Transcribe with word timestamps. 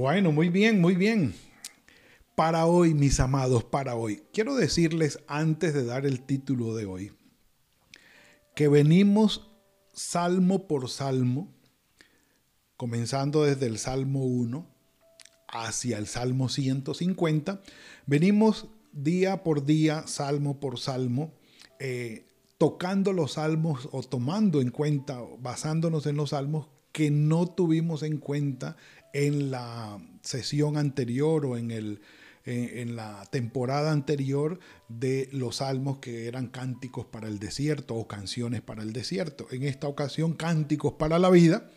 Bueno, 0.00 0.32
muy 0.32 0.48
bien, 0.48 0.80
muy 0.80 0.94
bien. 0.94 1.34
Para 2.34 2.64
hoy, 2.64 2.94
mis 2.94 3.20
amados, 3.20 3.64
para 3.64 3.96
hoy, 3.96 4.22
quiero 4.32 4.54
decirles 4.54 5.18
antes 5.26 5.74
de 5.74 5.84
dar 5.84 6.06
el 6.06 6.22
título 6.22 6.74
de 6.74 6.86
hoy, 6.86 7.12
que 8.54 8.68
venimos 8.68 9.50
salmo 9.92 10.66
por 10.66 10.88
salmo, 10.88 11.52
comenzando 12.78 13.42
desde 13.42 13.66
el 13.66 13.76
Salmo 13.76 14.24
1 14.24 14.66
hacia 15.48 15.98
el 15.98 16.06
Salmo 16.06 16.48
150, 16.48 17.60
venimos 18.06 18.68
día 18.92 19.42
por 19.42 19.66
día, 19.66 20.06
salmo 20.06 20.60
por 20.60 20.78
salmo, 20.78 21.34
eh, 21.78 22.24
tocando 22.56 23.12
los 23.12 23.32
salmos 23.32 23.86
o 23.92 24.02
tomando 24.02 24.62
en 24.62 24.70
cuenta, 24.70 25.20
basándonos 25.40 26.06
en 26.06 26.16
los 26.16 26.30
salmos 26.30 26.68
que 26.92 27.10
no 27.10 27.46
tuvimos 27.46 28.02
en 28.02 28.18
cuenta 28.18 28.76
en 29.12 29.50
la 29.50 29.98
sesión 30.22 30.76
anterior 30.76 31.46
o 31.46 31.56
en, 31.56 31.70
el, 31.70 32.00
en, 32.44 32.96
la 32.96 33.26
temporada 33.30 33.92
anterior 33.92 34.58
de 34.88 35.28
los 35.32 35.56
salmos 35.56 35.98
que 35.98 36.26
eran 36.26 36.48
cánticos 36.48 37.06
para 37.06 37.28
el 37.28 37.38
desierto 37.38 37.94
o 37.94 38.06
canciones 38.06 38.60
para 38.60 38.82
el 38.82 38.92
desierto. 38.92 39.46
En 39.50 39.62
esta 39.62 39.88
ocasión, 39.88 40.34
cánticos 40.34 40.94
para 40.94 41.18
la 41.18 41.30
vida. 41.30 41.70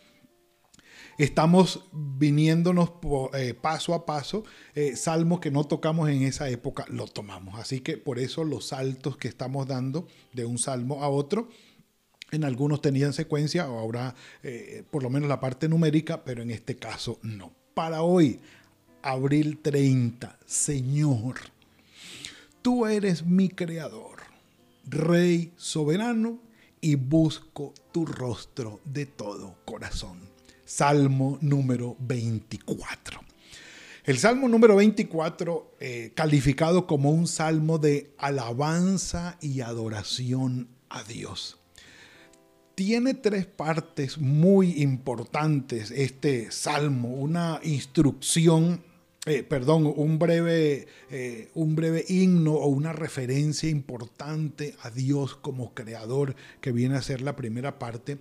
Estamos 1.20 1.86
viniéndonos 1.92 2.94
eh, 3.36 3.54
paso 3.54 3.94
a 3.94 4.06
paso. 4.06 4.46
Eh, 4.74 4.96
salmos 4.96 5.40
que 5.40 5.52
no 5.52 5.64
tocamos 5.66 6.10
en 6.10 6.24
esa 6.24 6.50
época, 6.50 6.86
lo 6.90 7.08
tomamos. 7.08 7.60
Así 7.60 7.82
que 7.82 7.98
por 7.98 8.18
eso 8.18 8.44
los 8.44 8.68
saltos 8.68 9.18
que 9.18 9.28
estamos 9.28 9.68
dando 9.68 10.08
de 10.34 10.46
un 10.46 10.58
salmo 10.58 11.04
a 11.04 11.10
otro 11.10 11.50
en 12.34 12.44
algunos 12.44 12.82
tenían 12.82 13.14
secuencia, 13.14 13.70
o 13.70 13.80
ahora 13.80 14.16
eh, 14.42 14.84
por 14.90 15.04
lo 15.04 15.10
menos 15.10 15.30
la 15.30 15.40
parte 15.40 15.70
numérica, 15.70 16.24
pero 16.24 16.42
en 16.42 16.50
este 16.50 16.76
caso 16.76 17.20
no. 17.22 17.54
Para 17.74 18.02
hoy, 18.02 18.40
abril 19.02 19.60
30, 19.62 20.40
Señor, 20.46 21.36
tú 22.62 22.86
eres 22.88 23.26
mi 23.26 23.50
creador, 23.50 24.20
Rey 24.86 25.54
soberano, 25.58 26.40
y 26.82 26.96
busco 26.96 27.74
tu 27.92 28.06
rostro 28.06 28.82
de 28.84 29.06
todo 29.06 29.56
corazón. 29.64 30.20
Salmo 30.66 31.38
número 31.40 31.96
24. 32.00 33.22
El 34.04 34.18
Salmo 34.18 34.50
número 34.50 34.76
24, 34.76 35.76
eh, 35.80 36.12
calificado 36.14 36.86
como 36.88 37.12
un 37.12 37.28
salmo 37.28 37.78
de 37.78 38.12
alabanza 38.18 39.38
y 39.40 39.62
adoración 39.62 40.68
a 40.90 41.04
Dios 41.04 41.63
tiene 42.76 43.14
tres 43.14 43.46
partes 43.46 44.18
muy 44.18 44.82
importantes 44.82 45.92
este 45.92 46.52
salmo, 46.52 47.10
una 47.10 47.60
instrucción 47.64 48.82
eh, 49.26 49.42
perdón, 49.42 49.86
un 49.96 50.20
breve, 50.20 50.86
eh, 51.10 51.50
un 51.54 51.78
breve 51.78 52.04
himno 52.10 52.56
o 52.56 52.68
una 52.68 52.92
referencia 52.92 53.70
importante 53.70 54.76
a 54.82 54.90
Dios 54.90 55.36
como 55.36 55.74
creador 55.74 56.36
que 56.60 56.74
viene 56.74 56.98
a 56.98 57.02
ser 57.02 57.22
la 57.22 57.38
primera 57.38 57.80
parte. 57.80 58.18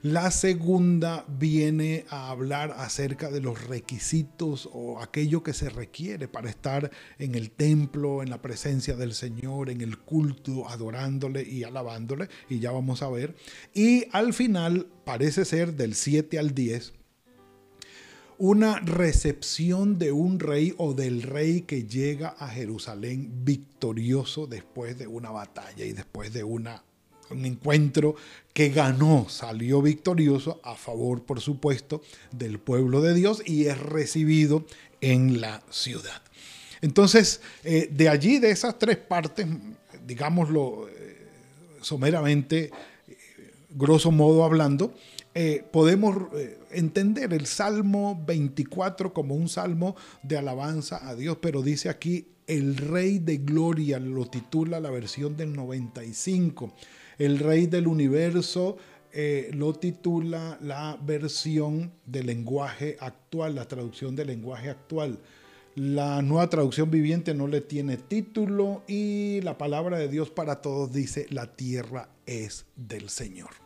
La 0.00 0.30
segunda 0.30 1.26
viene 1.28 2.06
a 2.08 2.30
hablar 2.30 2.74
acerca 2.78 3.30
de 3.30 3.42
los 3.42 3.66
requisitos 3.66 4.66
o 4.72 5.02
aquello 5.02 5.42
que 5.42 5.52
se 5.52 5.68
requiere 5.68 6.26
para 6.26 6.48
estar 6.48 6.90
en 7.18 7.34
el 7.34 7.50
templo, 7.50 8.22
en 8.22 8.30
la 8.30 8.40
presencia 8.40 8.96
del 8.96 9.12
Señor, 9.12 9.68
en 9.68 9.82
el 9.82 9.98
culto, 9.98 10.70
adorándole 10.70 11.42
y 11.42 11.64
alabándole. 11.64 12.30
Y 12.48 12.60
ya 12.60 12.70
vamos 12.70 13.02
a 13.02 13.10
ver. 13.10 13.36
Y 13.74 14.06
al 14.10 14.32
final, 14.32 14.86
parece 15.04 15.44
ser 15.44 15.74
del 15.74 15.94
7 15.94 16.38
al 16.38 16.54
10, 16.54 16.94
una 18.38 18.78
recepción 18.80 19.98
de 19.98 20.12
un 20.12 20.38
rey 20.38 20.74
o 20.76 20.94
del 20.94 21.22
rey 21.22 21.62
que 21.62 21.84
llega 21.84 22.28
a 22.38 22.48
Jerusalén 22.48 23.44
victorioso 23.44 24.46
después 24.46 24.98
de 24.98 25.06
una 25.06 25.30
batalla 25.30 25.84
y 25.84 25.92
después 25.92 26.32
de 26.32 26.44
un 26.44 26.68
encuentro 27.30 28.14
que 28.52 28.68
ganó, 28.68 29.26
salió 29.28 29.80
victorioso 29.80 30.60
a 30.62 30.74
favor, 30.74 31.22
por 31.22 31.40
supuesto, 31.40 32.02
del 32.30 32.58
pueblo 32.58 33.00
de 33.00 33.14
Dios 33.14 33.42
y 33.44 33.66
es 33.66 33.78
recibido 33.78 34.64
en 35.00 35.40
la 35.40 35.62
ciudad. 35.70 36.22
Entonces, 36.82 37.40
eh, 37.64 37.88
de 37.90 38.08
allí, 38.08 38.38
de 38.38 38.50
esas 38.50 38.78
tres 38.78 38.98
partes, 38.98 39.46
digámoslo 40.06 40.88
eh, 40.88 41.26
someramente, 41.80 42.70
eh, 43.08 43.16
grosso 43.70 44.10
modo 44.10 44.44
hablando, 44.44 44.94
podemos 45.70 46.16
entender 46.70 47.34
el 47.34 47.46
Salmo 47.46 48.22
24 48.26 49.12
como 49.12 49.34
un 49.34 49.48
salmo 49.48 49.94
de 50.22 50.38
alabanza 50.38 51.08
a 51.08 51.14
Dios, 51.14 51.38
pero 51.42 51.62
dice 51.62 51.90
aquí 51.90 52.28
el 52.46 52.76
Rey 52.76 53.18
de 53.18 53.38
Gloria, 53.38 53.98
lo 53.98 54.26
titula 54.26 54.80
la 54.80 54.90
versión 54.90 55.36
del 55.36 55.52
95. 55.52 56.72
El 57.18 57.38
Rey 57.38 57.66
del 57.66 57.86
Universo 57.86 58.76
eh, 59.12 59.50
lo 59.52 59.74
titula 59.74 60.58
la 60.60 60.98
versión 61.02 61.92
del 62.04 62.26
lenguaje 62.26 62.96
actual, 63.00 63.54
la 63.54 63.66
traducción 63.66 64.14
del 64.14 64.28
lenguaje 64.28 64.70
actual. 64.70 65.18
La 65.74 66.22
nueva 66.22 66.48
traducción 66.48 66.90
viviente 66.90 67.34
no 67.34 67.48
le 67.48 67.60
tiene 67.60 67.96
título 67.96 68.82
y 68.86 69.40
la 69.42 69.58
palabra 69.58 69.98
de 69.98 70.08
Dios 70.08 70.30
para 70.30 70.62
todos 70.62 70.92
dice, 70.92 71.26
la 71.30 71.54
tierra 71.54 72.08
es 72.24 72.64
del 72.76 73.10
Señor 73.10 73.65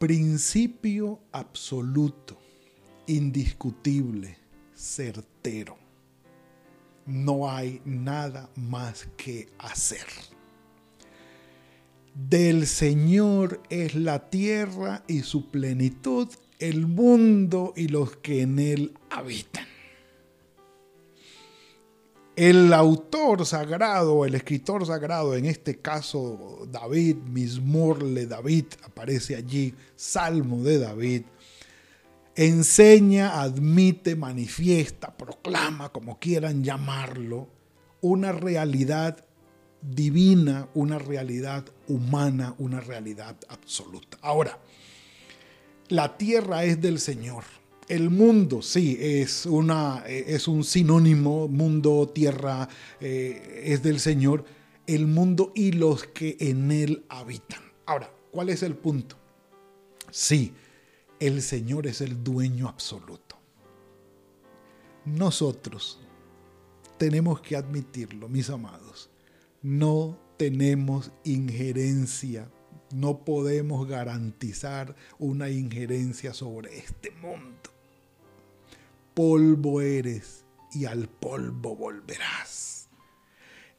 principio 0.00 1.20
absoluto, 1.30 2.38
indiscutible, 3.06 4.38
certero. 4.74 5.76
No 7.04 7.50
hay 7.50 7.82
nada 7.84 8.48
más 8.56 9.06
que 9.18 9.50
hacer. 9.58 10.06
Del 12.14 12.66
Señor 12.66 13.62
es 13.68 13.94
la 13.94 14.30
tierra 14.30 15.04
y 15.06 15.20
su 15.20 15.50
plenitud, 15.50 16.28
el 16.58 16.86
mundo 16.86 17.74
y 17.76 17.88
los 17.88 18.16
que 18.16 18.40
en 18.40 18.58
él 18.58 18.94
habitan 19.10 19.69
el 22.40 22.72
autor 22.72 23.44
sagrado, 23.44 24.24
el 24.24 24.34
escritor 24.34 24.86
sagrado, 24.86 25.34
en 25.34 25.44
este 25.44 25.78
caso 25.78 26.66
David, 26.70 27.16
Mismorle 27.16 28.24
David, 28.26 28.64
aparece 28.82 29.36
allí, 29.36 29.74
Salmo 29.94 30.62
de 30.62 30.78
David, 30.78 31.24
enseña, 32.34 33.42
admite, 33.42 34.16
manifiesta, 34.16 35.14
proclama, 35.14 35.90
como 35.90 36.18
quieran 36.18 36.64
llamarlo, 36.64 37.46
una 38.00 38.32
realidad 38.32 39.22
divina, 39.82 40.66
una 40.72 40.98
realidad 40.98 41.66
humana, 41.88 42.54
una 42.56 42.80
realidad 42.80 43.36
absoluta. 43.48 44.16
Ahora, 44.22 44.58
la 45.88 46.16
tierra 46.16 46.64
es 46.64 46.80
del 46.80 47.00
Señor 47.00 47.44
el 47.90 48.08
mundo, 48.08 48.62
sí, 48.62 48.96
es, 49.00 49.46
una, 49.46 50.04
es 50.06 50.46
un 50.46 50.62
sinónimo, 50.62 51.48
mundo, 51.48 52.08
tierra, 52.08 52.68
eh, 53.00 53.62
es 53.64 53.82
del 53.82 53.98
Señor, 53.98 54.44
el 54.86 55.08
mundo 55.08 55.50
y 55.56 55.72
los 55.72 56.04
que 56.04 56.36
en 56.38 56.70
él 56.70 57.04
habitan. 57.08 57.60
Ahora, 57.86 58.08
¿cuál 58.30 58.48
es 58.48 58.62
el 58.62 58.76
punto? 58.76 59.16
Sí, 60.12 60.54
el 61.18 61.42
Señor 61.42 61.88
es 61.88 62.00
el 62.00 62.22
dueño 62.22 62.68
absoluto. 62.68 63.36
Nosotros 65.04 65.98
tenemos 66.96 67.40
que 67.40 67.56
admitirlo, 67.56 68.28
mis 68.28 68.50
amados, 68.50 69.10
no 69.62 70.16
tenemos 70.36 71.10
injerencia, 71.24 72.48
no 72.94 73.24
podemos 73.24 73.88
garantizar 73.88 74.94
una 75.18 75.50
injerencia 75.50 76.32
sobre 76.32 76.78
este 76.78 77.10
mundo 77.10 77.69
polvo 79.20 79.82
eres 79.82 80.46
y 80.72 80.86
al 80.86 81.06
polvo 81.06 81.76
volverás. 81.76 82.88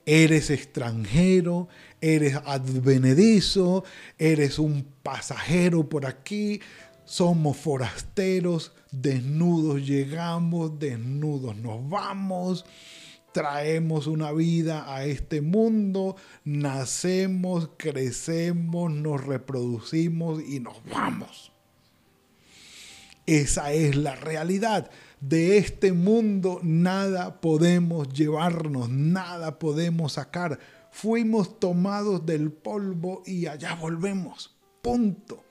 Eres 0.06 0.52
extranjero, 0.52 1.68
eres 2.00 2.36
advenedizo, 2.46 3.84
eres 4.20 4.60
un 4.60 4.86
pasajero 5.02 5.90
por 5.90 6.06
aquí, 6.06 6.62
somos 7.06 7.58
forasteros, 7.58 8.74
desnudos 8.92 9.84
llegamos, 9.84 10.78
desnudos 10.78 11.56
nos 11.56 11.90
vamos, 11.90 12.64
traemos 13.34 14.06
una 14.06 14.32
vida 14.34 14.94
a 14.94 15.06
este 15.06 15.42
mundo, 15.42 16.18
nacemos, 16.44 17.72
crecemos, 17.78 18.92
nos 18.92 19.26
reproducimos 19.26 20.44
y 20.44 20.60
nos 20.60 20.84
vamos. 20.86 21.52
Esa 23.26 23.72
es 23.72 23.96
la 23.96 24.16
realidad. 24.16 24.92
De 25.22 25.58
este 25.58 25.94
mundo 25.94 26.60
nada 26.64 27.40
podemos 27.40 28.10
llevarnos, 28.10 28.90
nada 28.90 29.60
podemos 29.60 30.14
sacar. 30.14 30.60
Fuimos 30.92 31.60
tomados 31.60 32.26
del 32.26 32.52
polvo 32.52 33.24
y 33.26 33.46
allá 33.46 33.76
volvemos. 33.76 34.58
Punto 34.82 35.44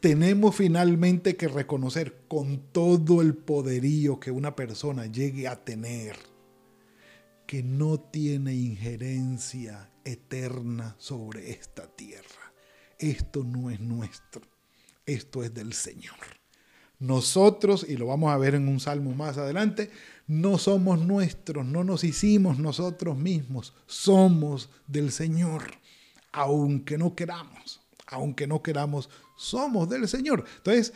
tenemos 0.00 0.56
finalmente 0.56 1.36
que 1.36 1.46
reconocer 1.46 2.22
con 2.26 2.72
todo 2.72 3.20
el 3.20 3.36
poderío 3.36 4.18
que 4.18 4.30
una 4.30 4.56
persona 4.56 5.04
llegue 5.04 5.46
a 5.46 5.62
tener, 5.62 6.16
que 7.46 7.62
no 7.62 8.00
tiene 8.00 8.54
injerencia 8.54 9.90
eterna 10.04 10.96
sobre 10.98 11.50
esta 11.50 11.86
tierra. 11.86 12.54
Esto 12.98 13.44
no 13.44 13.68
es 13.70 13.80
nuestro, 13.80 14.40
esto 15.04 15.44
es 15.44 15.52
del 15.52 15.74
Señor. 15.74 16.39
Nosotros, 17.00 17.86
y 17.88 17.96
lo 17.96 18.06
vamos 18.06 18.30
a 18.32 18.36
ver 18.36 18.54
en 18.54 18.68
un 18.68 18.78
salmo 18.78 19.12
más 19.12 19.38
adelante, 19.38 19.90
no 20.26 20.58
somos 20.58 21.00
nuestros, 21.00 21.66
no 21.66 21.82
nos 21.82 22.04
hicimos 22.04 22.58
nosotros 22.58 23.16
mismos, 23.16 23.72
somos 23.86 24.68
del 24.86 25.10
Señor, 25.10 25.72
aunque 26.30 26.98
no 26.98 27.16
queramos, 27.16 27.80
aunque 28.06 28.46
no 28.46 28.62
queramos 28.62 29.08
somos 29.36 29.88
del 29.88 30.06
Señor. 30.06 30.44
Entonces, 30.58 30.92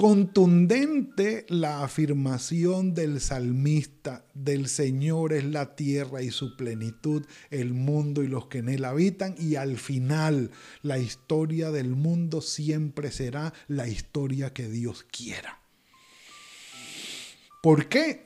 contundente 0.00 1.44
la 1.50 1.84
afirmación 1.84 2.94
del 2.94 3.20
salmista 3.20 4.24
del 4.32 4.66
Señor 4.68 5.34
es 5.34 5.44
la 5.44 5.76
tierra 5.76 6.22
y 6.22 6.30
su 6.30 6.56
plenitud, 6.56 7.26
el 7.50 7.74
mundo 7.74 8.22
y 8.22 8.26
los 8.26 8.46
que 8.46 8.60
en 8.60 8.70
él 8.70 8.86
habitan, 8.86 9.34
y 9.38 9.56
al 9.56 9.76
final 9.76 10.52
la 10.80 10.96
historia 10.96 11.70
del 11.70 11.90
mundo 11.90 12.40
siempre 12.40 13.12
será 13.12 13.52
la 13.68 13.88
historia 13.88 14.54
que 14.54 14.70
Dios 14.70 15.04
quiera. 15.04 15.60
¿Por 17.62 17.90
qué? 17.90 18.24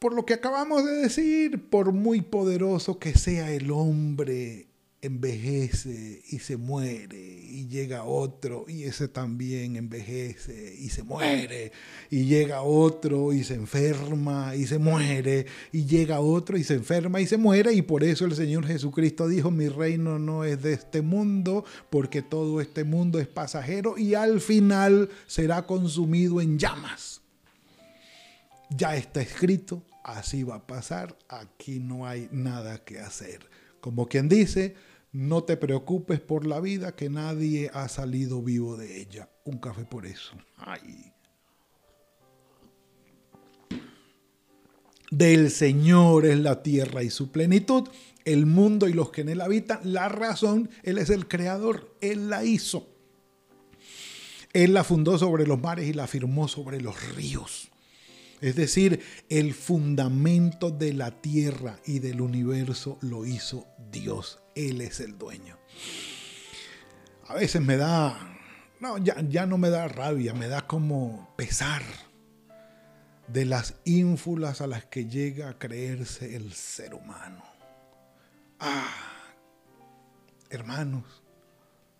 Por 0.00 0.12
lo 0.12 0.26
que 0.26 0.34
acabamos 0.34 0.84
de 0.84 0.90
decir, 0.94 1.70
por 1.70 1.92
muy 1.92 2.20
poderoso 2.20 2.98
que 2.98 3.16
sea 3.16 3.52
el 3.52 3.70
hombre 3.70 4.67
envejece 5.00 6.22
y 6.28 6.40
se 6.40 6.56
muere 6.56 7.18
y 7.18 7.68
llega 7.68 8.02
otro 8.02 8.64
y 8.66 8.82
ese 8.82 9.06
también 9.06 9.76
envejece 9.76 10.74
y 10.76 10.88
se 10.88 11.04
muere 11.04 11.70
y 12.10 12.24
llega 12.24 12.62
otro 12.62 13.32
y 13.32 13.44
se 13.44 13.54
enferma 13.54 14.56
y 14.56 14.66
se 14.66 14.78
muere 14.78 15.46
y 15.70 15.84
llega 15.84 16.18
otro 16.18 16.58
y 16.58 16.64
se 16.64 16.74
enferma 16.74 17.20
y 17.20 17.26
se 17.26 17.36
muere 17.36 17.72
y 17.74 17.82
por 17.82 18.02
eso 18.02 18.24
el 18.24 18.34
Señor 18.34 18.66
Jesucristo 18.66 19.28
dijo 19.28 19.52
mi 19.52 19.68
reino 19.68 20.18
no 20.18 20.42
es 20.42 20.60
de 20.62 20.72
este 20.72 21.00
mundo 21.00 21.64
porque 21.90 22.20
todo 22.20 22.60
este 22.60 22.82
mundo 22.82 23.20
es 23.20 23.28
pasajero 23.28 23.96
y 23.98 24.14
al 24.14 24.40
final 24.40 25.10
será 25.28 25.64
consumido 25.64 26.40
en 26.40 26.58
llamas 26.58 27.20
ya 28.70 28.96
está 28.96 29.22
escrito 29.22 29.84
así 30.02 30.42
va 30.42 30.56
a 30.56 30.66
pasar 30.66 31.16
aquí 31.28 31.78
no 31.78 32.04
hay 32.04 32.28
nada 32.32 32.78
que 32.84 32.98
hacer 32.98 33.48
como 33.80 34.06
quien 34.06 34.28
dice, 34.28 34.74
no 35.12 35.44
te 35.44 35.56
preocupes 35.56 36.20
por 36.20 36.46
la 36.46 36.60
vida 36.60 36.94
que 36.94 37.08
nadie 37.08 37.70
ha 37.72 37.88
salido 37.88 38.42
vivo 38.42 38.76
de 38.76 39.00
ella. 39.00 39.30
Un 39.44 39.58
café 39.58 39.84
por 39.84 40.06
eso. 40.06 40.32
Ay. 40.56 41.12
Del 45.10 45.50
Señor 45.50 46.26
es 46.26 46.38
la 46.38 46.62
tierra 46.62 47.02
y 47.02 47.08
su 47.08 47.30
plenitud, 47.30 47.88
el 48.26 48.44
mundo 48.44 48.88
y 48.88 48.92
los 48.92 49.10
que 49.10 49.22
en 49.22 49.30
él 49.30 49.40
habitan. 49.40 49.80
La 49.82 50.08
razón, 50.10 50.68
Él 50.82 50.98
es 50.98 51.08
el 51.08 51.26
creador, 51.26 51.94
Él 52.02 52.28
la 52.28 52.44
hizo. 52.44 52.86
Él 54.52 54.74
la 54.74 54.84
fundó 54.84 55.18
sobre 55.18 55.46
los 55.46 55.60
mares 55.60 55.86
y 55.86 55.94
la 55.94 56.06
firmó 56.06 56.48
sobre 56.48 56.80
los 56.80 57.14
ríos. 57.14 57.70
Es 58.40 58.56
decir, 58.56 59.02
el 59.28 59.52
fundamento 59.52 60.70
de 60.70 60.92
la 60.92 61.10
tierra 61.10 61.78
y 61.84 61.98
del 61.98 62.20
universo 62.20 62.98
lo 63.00 63.26
hizo 63.26 63.66
Dios. 63.90 64.38
Él 64.54 64.80
es 64.80 65.00
el 65.00 65.18
dueño. 65.18 65.56
A 67.26 67.34
veces 67.34 67.60
me 67.60 67.76
da, 67.76 68.38
no, 68.80 68.98
ya, 68.98 69.20
ya 69.28 69.46
no 69.46 69.58
me 69.58 69.70
da 69.70 69.88
rabia, 69.88 70.34
me 70.34 70.48
da 70.48 70.66
como 70.66 71.34
pesar 71.36 71.82
de 73.26 73.44
las 73.44 73.74
ínfulas 73.84 74.60
a 74.60 74.66
las 74.66 74.84
que 74.86 75.06
llega 75.06 75.50
a 75.50 75.58
creerse 75.58 76.36
el 76.36 76.52
ser 76.52 76.94
humano. 76.94 77.42
Ah, 78.60 78.94
hermanos, 80.48 81.04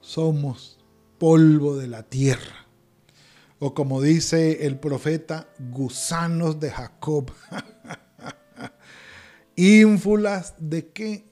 somos 0.01 0.79
polvo 1.19 1.77
de 1.77 1.89
la 1.89 2.05
tierra 2.05 2.68
o 3.59 3.75
como 3.75 4.01
dice 4.01 4.67
el 4.67 4.79
profeta, 4.79 5.49
gusanos 5.59 6.61
de 6.61 6.71
Jacob. 6.71 7.33
Ínfulas 9.57 10.55
de 10.59 10.93
qué? 10.93 11.29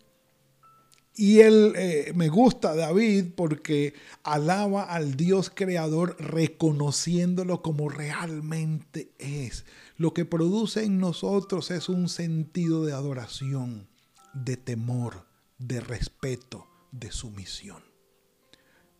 Y 1.19 1.40
él 1.40 1.73
eh, 1.76 2.12
me 2.14 2.28
gusta 2.28 2.75
David 2.75 3.28
porque 3.34 3.94
alaba 4.23 4.82
al 4.82 5.17
Dios 5.17 5.50
creador 5.55 6.14
reconociéndolo 6.19 7.62
como 7.62 7.88
realmente 7.88 9.12
es. 9.19 9.64
Lo 9.96 10.12
que 10.12 10.26
produce 10.26 10.84
en 10.84 10.99
nosotros 10.99 11.70
es 11.70 11.88
un 11.88 12.11
sentido 12.11 12.84
de 12.84 12.93
adoración, 12.93 13.88
de 14.34 14.58
temor, 14.58 15.26
de 15.58 15.81
respeto, 15.81 16.67
de 16.93 17.11
sumisión. 17.11 17.82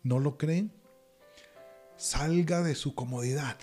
¿No 0.03 0.19
lo 0.19 0.39
creen? 0.39 0.73
Salga 1.97 2.63
de 2.63 2.75
su 2.75 2.95
comodidad. 2.95 3.57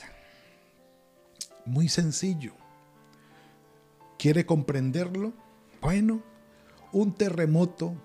Muy 1.66 1.90
sencillo. 1.90 2.54
¿Quiere 4.18 4.46
comprenderlo? 4.46 5.34
Bueno, 5.82 6.24
un 6.92 7.14
terremoto 7.14 7.96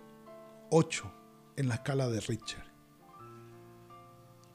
8 0.70 1.12
en 1.56 1.69
la 1.69 1.76
escala 1.76 2.08
de 2.08 2.20
Richard. 2.20 2.66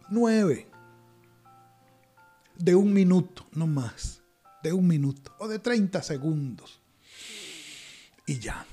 9 0.10 0.68
de 2.58 2.76
un 2.76 2.94
minuto, 2.94 3.46
no 3.54 3.68
más, 3.68 4.22
de 4.62 4.74
un 4.74 4.88
minuto 4.88 5.36
o 5.40 5.48
de 5.48 5.60
30 5.60 6.02
segundos. 6.04 6.82
Y 8.26 8.40
ya, 8.40 8.66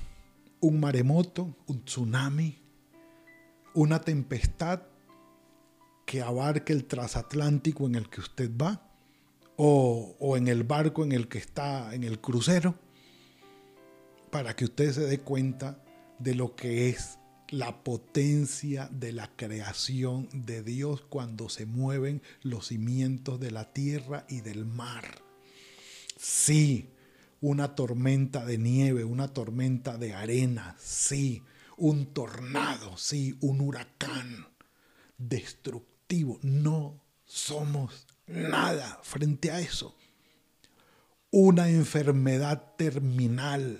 un 0.59 0.79
maremoto, 0.79 1.55
un 1.67 1.83
tsunami, 1.83 2.61
una 3.73 3.99
tempestad 3.99 4.81
que 6.11 6.21
abarque 6.21 6.73
el 6.73 6.83
transatlántico 6.83 7.85
en 7.85 7.95
el 7.95 8.09
que 8.09 8.19
usted 8.19 8.51
va 8.61 8.85
o, 9.55 10.35
en 10.35 10.49
el 10.49 10.65
barco 10.65 11.05
en 11.05 11.13
el 11.13 11.29
que 11.29 11.37
está 11.37 11.95
en 11.95 12.03
el 12.03 12.19
crucero, 12.19 12.75
para 14.29 14.53
que 14.53 14.65
usted 14.65 14.91
se 14.91 15.05
dé 15.05 15.19
cuenta 15.19 15.81
de 16.19 16.35
lo 16.35 16.53
que 16.53 16.89
es 16.89 17.17
la 17.47 17.85
potencia 17.85 18.89
de 18.91 19.13
la 19.13 19.33
creación 19.37 20.27
de 20.33 20.63
Dios 20.63 21.01
cuando 21.07 21.47
se 21.47 21.65
mueven 21.65 22.21
los 22.41 22.67
cimientos 22.67 23.39
de 23.39 23.51
la 23.51 23.71
tierra 23.71 24.25
y 24.27 24.41
del 24.41 24.65
mar. 24.65 25.21
Sí, 26.17 26.89
una 27.39 27.73
tormenta 27.73 28.43
de 28.43 28.57
nieve, 28.57 29.05
una 29.05 29.29
tormenta 29.29 29.97
de 29.97 30.13
arena, 30.13 30.75
sí, 30.77 31.41
un 31.77 32.07
tornado, 32.07 32.97
sí, 32.97 33.37
un 33.39 33.61
huracán 33.61 34.47
destructivo 35.17 35.89
no 36.41 37.01
somos 37.25 38.05
nada 38.27 38.99
frente 39.03 39.51
a 39.51 39.59
eso. 39.59 39.95
Una 41.31 41.69
enfermedad 41.69 42.73
terminal 42.77 43.79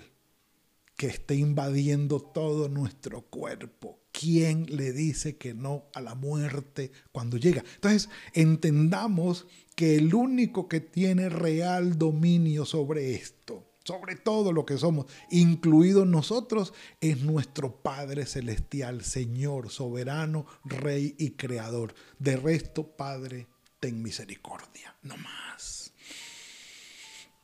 que 0.96 1.08
esté 1.08 1.34
invadiendo 1.34 2.20
todo 2.20 2.68
nuestro 2.68 3.22
cuerpo. 3.22 3.98
¿Quién 4.12 4.66
le 4.68 4.92
dice 4.92 5.36
que 5.36 5.52
no 5.52 5.84
a 5.94 6.00
la 6.00 6.14
muerte 6.14 6.92
cuando 7.12 7.36
llega? 7.36 7.64
Entonces, 7.74 8.08
entendamos 8.32 9.46
que 9.74 9.96
el 9.96 10.14
único 10.14 10.68
que 10.68 10.80
tiene 10.80 11.28
real 11.28 11.98
dominio 11.98 12.64
sobre 12.64 13.14
esto 13.14 13.71
sobre 13.84 14.16
todo 14.16 14.52
lo 14.52 14.64
que 14.64 14.78
somos, 14.78 15.06
incluidos 15.30 16.06
nosotros, 16.06 16.72
es 17.00 17.22
nuestro 17.22 17.82
Padre 17.82 18.26
Celestial, 18.26 19.02
Señor, 19.04 19.70
soberano, 19.70 20.46
Rey 20.64 21.14
y 21.18 21.32
Creador. 21.32 21.94
De 22.18 22.36
resto, 22.36 22.86
Padre, 22.96 23.48
ten 23.80 24.02
misericordia, 24.02 24.94
no 25.02 25.16
más. 25.16 25.92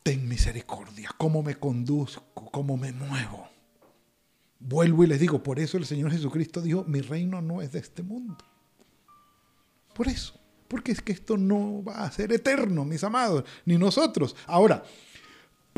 Ten 0.02 0.28
misericordia, 0.28 1.10
cómo 1.18 1.42
me 1.42 1.56
conduzco, 1.56 2.50
cómo 2.50 2.76
me 2.76 2.92
muevo. 2.92 3.48
Vuelvo 4.60 5.04
y 5.04 5.06
les 5.06 5.20
digo, 5.20 5.42
por 5.42 5.58
eso 5.58 5.76
el 5.76 5.86
Señor 5.86 6.10
Jesucristo 6.10 6.60
dijo, 6.62 6.84
mi 6.84 7.00
reino 7.00 7.42
no 7.42 7.62
es 7.62 7.72
de 7.72 7.78
este 7.78 8.02
mundo. 8.02 8.44
Por 9.94 10.08
eso, 10.08 10.38
porque 10.68 10.92
es 10.92 11.00
que 11.00 11.12
esto 11.12 11.36
no 11.36 11.82
va 11.82 12.04
a 12.04 12.10
ser 12.10 12.32
eterno, 12.32 12.84
mis 12.84 13.02
amados, 13.02 13.44
ni 13.64 13.76
nosotros. 13.78 14.36
Ahora, 14.46 14.84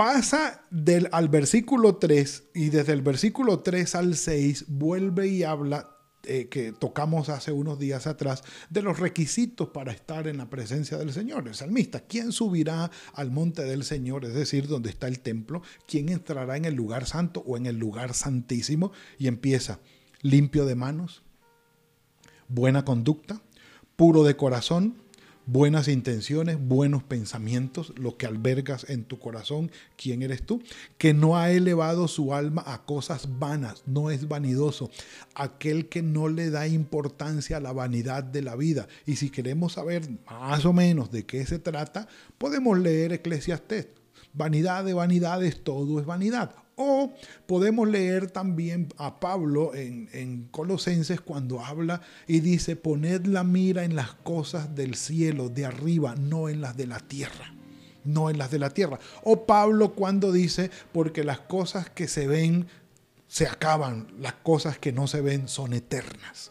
pasa 0.01 0.63
del, 0.71 1.11
al 1.13 1.29
versículo 1.29 1.97
3 1.97 2.45
y 2.55 2.71
desde 2.71 2.95
el 2.95 3.03
versículo 3.03 3.61
3 3.61 3.95
al 3.97 4.17
6 4.17 4.65
vuelve 4.69 5.29
y 5.29 5.43
habla 5.43 5.95
eh, 6.23 6.49
que 6.49 6.73
tocamos 6.73 7.29
hace 7.29 7.53
unos 7.53 7.79
días 7.79 8.07
atrás, 8.07 8.43
de 8.71 8.81
los 8.81 8.99
requisitos 8.99 9.69
para 9.69 9.93
estar 9.93 10.27
en 10.27 10.39
la 10.39 10.49
presencia 10.49 10.97
del 10.97 11.13
Señor. 11.13 11.47
El 11.47 11.55
salmista, 11.55 12.01
¿quién 12.01 12.33
subirá 12.33 12.91
al 13.13 13.31
monte 13.31 13.63
del 13.65 13.85
Señor? 13.85 14.25
Es 14.25 14.33
decir, 14.33 14.69
donde 14.69 14.89
está 14.89 15.07
el 15.07 15.21
templo. 15.21 15.61
¿Quién 15.87 16.09
entrará 16.09 16.57
en 16.57 16.65
el 16.65 16.73
lugar 16.73 17.05
santo 17.05 17.45
o 17.47 17.59
en 17.59 17.67
el 17.67 17.77
lugar 17.77 18.15
santísimo? 18.15 18.93
Y 19.19 19.27
empieza, 19.27 19.81
limpio 20.23 20.65
de 20.65 20.77
manos, 20.77 21.23
buena 22.49 22.87
conducta, 22.87 23.43
puro 23.97 24.25
de 24.25 24.35
corazón, 24.35 24.95
buenas 25.47 25.89
intenciones, 25.89 26.59
buenos 26.61 27.03
pensamientos, 27.03 27.93
lo 27.97 28.17
que 28.17 28.27
albergas 28.27 28.89
en 28.89 29.05
tu 29.05 29.19
corazón, 29.19 29.71
quién 29.97 30.23
eres 30.23 30.45
tú, 30.45 30.63
que 30.99 31.15
no 31.15 31.37
ha 31.37 31.51
elevado 31.51 32.09
su 32.09 32.35
alma 32.35 32.63
a 32.67 32.85
cosas 32.85 33.39
vanas, 33.39 33.83
no 33.87 34.11
es 34.11 34.29
vanidoso, 34.29 34.91
aquel 35.35 35.89
que 35.89 36.03
no 36.03 36.29
le 36.29 36.51
da 36.51 36.67
importancia 36.67 37.57
a 37.57 37.61
la 37.61 37.73
vanidad 37.73 38.23
de 38.25 38.43
la 38.43 38.57
vida. 38.57 38.89
Y 39.07 39.17
si 39.17 39.31
queremos 39.31 39.75
saber 39.75 40.09
más 40.27 40.65
o 40.65 40.73
menos 40.73 41.11
de 41.11 41.27
qué 41.27 41.45
se 41.47 41.59
trata, 41.59 42.09
podemos 42.39 42.79
leer 42.79 43.13
Eclesiastés. 43.13 43.89
Vanidad 44.33 44.85
de 44.85 44.95
vanidades, 44.95 45.65
todo 45.65 45.99
es 45.99 46.07
vanidad. 46.07 46.55
O 46.83 47.13
podemos 47.47 47.87
leer 47.87 48.31
también 48.31 48.89
a 48.97 49.21
Pablo 49.21 49.75
en, 49.75 50.49
Colosenses 50.51 51.21
cuando 51.21 51.61
habla 51.61 52.01
y 52.27 52.41
dice, 52.41 52.75
poned 52.75 53.27
la 53.27 53.45
mira 53.45 53.85
en 53.85 53.95
las 53.95 54.15
cosas 54.15 54.75
del 54.75 54.95
cielo, 54.95 55.51
de 55.51 55.67
arriba, 55.67 56.15
no 56.15 56.49
en 56.49 56.63
las 56.63 56.79
de 56.79 56.87
la 56.87 56.99
tierra. 56.99 57.55
No 58.03 58.31
en 58.31 58.39
las 58.39 58.51
de 58.51 58.59
la 58.59 58.71
tierra. 58.71 58.99
O 59.25 59.45
Pablo 59.45 59.93
cuando 59.93 60.33
dice, 60.33 60.71
porque 60.91 61.23
las 61.23 61.41
cosas 61.41 61.91
que 61.91 62.09
se 62.09 62.27
ven 62.27 62.67
se 63.29 63.47
acaban, 63.47 64.07
las 64.19 64.33
cosas 64.33 64.79
que 64.79 64.91
no 64.91 65.07
se 65.07 65.21
ven 65.21 65.49
son 65.49 65.75
eternas. 65.75 66.51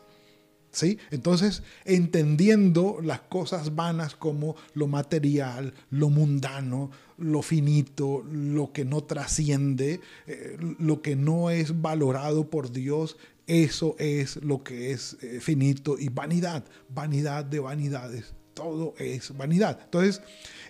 Entonces, 1.11 1.63
entendiendo 1.83 2.99
las 3.01 3.21
cosas 3.21 3.75
vanas 3.75 4.15
como 4.15 4.55
lo 4.73 4.87
material, 4.87 5.73
lo 5.89 6.09
mundano, 6.09 6.91
lo 7.17 7.41
finito, 7.41 8.23
lo 8.31 8.71
que 8.71 8.85
no 8.85 9.03
trasciende, 9.03 9.99
eh, 10.27 10.57
lo 10.79 11.01
que 11.01 11.15
no 11.15 11.49
es 11.49 11.81
valorado 11.81 12.49
por 12.49 12.71
Dios, 12.71 13.17
eso 13.47 13.95
es 13.97 14.37
lo 14.37 14.63
que 14.63 14.91
es 14.91 15.17
eh, 15.21 15.39
finito 15.41 15.97
y 15.97 16.09
vanidad, 16.09 16.63
vanidad 16.87 17.43
de 17.45 17.59
vanidades, 17.59 18.33
todo 18.53 18.93
es 18.99 19.35
vanidad. 19.35 19.79
Entonces, 19.85 20.21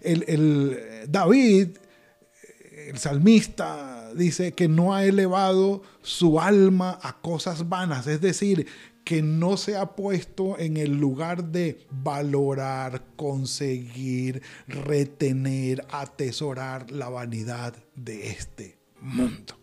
el 0.02 0.80
David, 1.10 1.70
el 2.88 2.98
salmista, 2.98 4.14
dice 4.16 4.54
que 4.54 4.70
no 4.70 4.96
ha 4.96 5.04
elevado 5.04 5.82
su 6.02 6.40
alma 6.40 6.98
a 7.02 7.20
cosas 7.20 7.68
vanas, 7.68 8.08
es 8.08 8.22
decir, 8.22 8.66
que 9.10 9.24
no 9.24 9.58
se 9.58 9.76
ha 9.76 9.96
puesto 9.96 10.60
en 10.60 10.78
el 10.78 11.00
lugar 11.00 11.46
de 11.46 11.84
valorar, 11.90 13.02
conseguir, 13.16 14.44
retener, 14.68 15.84
atesorar 15.90 16.92
la 16.92 17.10
vanidad 17.10 17.74
de 17.96 18.28
este 18.30 18.78
mundo. 19.02 19.58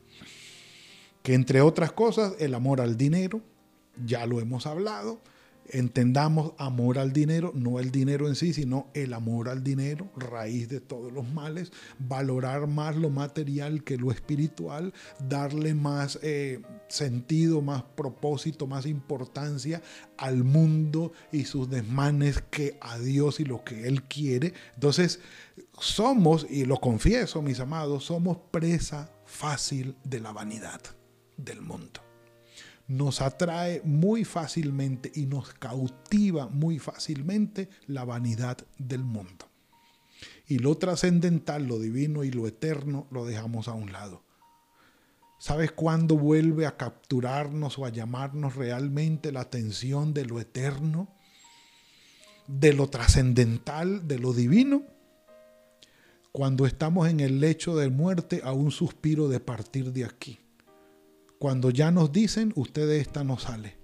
Que 1.23 1.35
entre 1.35 1.61
otras 1.61 1.93
cosas, 1.93 2.35
el 2.41 2.55
amor 2.55 2.81
al 2.81 2.97
dinero, 2.97 3.41
ya 4.05 4.27
lo 4.27 4.41
hemos 4.41 4.67
hablado, 4.67 5.21
entendamos 5.71 6.53
amor 6.59 6.99
al 6.99 7.13
dinero, 7.13 7.53
no 7.55 7.81
el 7.81 7.91
dinero 7.91 8.29
en 8.29 8.35
sí, 8.35 8.53
sino 8.53 8.89
el 8.95 9.13
amor 9.13 9.49
al 9.49 9.63
dinero, 9.63 10.11
raíz 10.17 10.69
de 10.69 10.81
todos 10.81 11.13
los 11.13 11.29
males, 11.29 11.73
valorar 11.99 12.67
más 12.67 12.97
lo 12.97 13.11
material 13.11 13.85
que 13.85 13.97
lo 13.97 14.11
espiritual, 14.11 14.93
darle 15.29 15.75
más 15.75 16.19
eh, 16.23 16.61
sentido, 16.89 17.63
más 17.63 17.83
propósito, 17.83 18.67
más 18.67 18.87
importancia 18.87 19.83
al 20.17 20.45
mundo 20.45 21.13
y 21.33 21.45
sus 21.45 21.69
desmanes 21.69 22.43
que 22.51 22.79
a 22.81 22.99
Dios 22.99 23.41
y 23.41 23.45
lo 23.45 23.65
que 23.65 23.87
Él 23.87 24.03
quiere. 24.05 24.55
Entonces, 24.75 25.21
somos, 25.79 26.47
y 26.49 26.65
lo 26.65 26.77
confieso, 26.77 27.43
mis 27.43 27.61
amados, 27.61 28.05
somos 28.05 28.39
presa 28.51 29.11
fácil 29.25 29.97
de 30.05 30.21
la 30.21 30.33
vanidad 30.33 30.81
del 31.37 31.61
mundo 31.61 32.06
nos 32.89 33.21
atrae 33.21 33.83
muy 33.85 34.25
fácilmente 34.25 35.11
y 35.15 35.27
nos 35.27 35.53
cautiva 35.55 36.49
muy 36.49 36.79
fácilmente 36.79 37.69
la 37.87 38.05
vanidad 38.05 38.59
del 38.79 39.03
mundo. 39.03 39.47
Y 40.47 40.59
lo 40.59 40.77
trascendental, 40.77 41.67
lo 41.67 41.79
divino 41.79 42.23
y 42.23 42.31
lo 42.31 42.47
eterno 42.47 43.07
lo 43.11 43.25
dejamos 43.25 43.67
a 43.69 43.73
un 43.73 43.93
lado. 43.93 44.23
¿Sabes 45.39 45.73
cuándo 45.73 46.17
vuelve 46.17 46.67
a 46.67 46.77
capturarnos 46.77 47.79
o 47.79 47.85
a 47.85 47.91
llamarnos 47.91 48.55
realmente 48.55 49.33
la 49.33 49.41
atención 49.41 50.15
de 50.15 50.25
lo 50.25 50.41
eterno, 50.41 51.09
de 52.47 52.73
lo 52.73 52.89
trascendental, 52.89 54.07
de 54.07 54.19
lo 54.19 54.33
divino? 54.33 54.85
Cuando 56.33 56.67
estamos 56.67 57.09
en 57.09 57.21
el 57.21 57.41
lecho 57.41 57.77
de 57.77 57.91
muerte 57.91 58.41
a 58.45 58.53
un 58.53 58.71
suspiro 58.71 59.29
de 59.29 59.41
partir 59.41 59.93
de 59.93 60.05
aquí 60.05 60.39
cuando 61.39 61.71
ya 61.71 61.91
nos 61.91 62.13
dicen, 62.13 62.53
usted 62.57 62.89
de 62.89 63.01
esta 63.01 63.23
no 63.23 63.39
sale. 63.39 63.77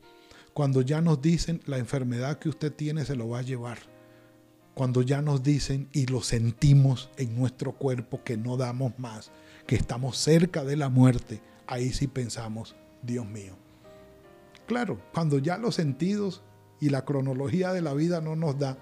Cuando 0.55 0.81
ya 0.81 1.03
nos 1.03 1.21
dicen, 1.21 1.61
la 1.67 1.79
enfermedad 1.79 2.39
que 2.39 2.49
usted 2.49 2.73
tiene 2.73 3.05
se 3.05 3.15
lo 3.15 3.29
va 3.29 3.41
a 3.41 3.43
llevar. 3.43 3.79
Cuando 4.75 5.03
ya 5.03 5.21
nos 5.21 5.43
dicen 5.43 5.89
y 5.93 6.07
lo 6.07 6.23
sentimos 6.23 7.11
en 7.19 7.37
nuestro 7.37 7.73
cuerpo 7.73 8.23
que 8.25 8.39
no 8.39 8.57
damos 8.57 8.99
más, 8.99 9.31
que 9.67 9.77
estamos 9.77 10.17
cerca 10.17 10.65
de 10.65 10.77
la 10.77 10.89
muerte, 10.89 11.43
ahí 11.67 11.93
sí 11.93 12.07
pensamos, 12.07 12.75
Dios 13.03 13.27
mío. 13.27 13.55
Claro, 14.67 15.03
cuando 15.13 15.39
ya 15.39 15.59
los 15.59 15.75
sentidos 15.75 16.43
y 16.81 16.89
la 16.89 17.05
cronología 17.05 17.73
de 17.73 17.83
la 17.83 17.93
vida 17.93 18.23
no 18.23 18.35
nos 18.35 18.59
da 18.59 18.79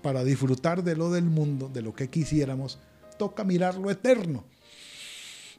para 0.00 0.22
disfrutar 0.22 0.84
de 0.84 0.94
lo 0.94 1.10
del 1.10 1.24
mundo, 1.24 1.68
de 1.68 1.82
lo 1.82 1.92
que 1.92 2.08
quisiéramos, 2.08 2.78
toca 3.18 3.42
mirar 3.42 3.76
lo 3.76 3.90
eterno. 3.90 4.44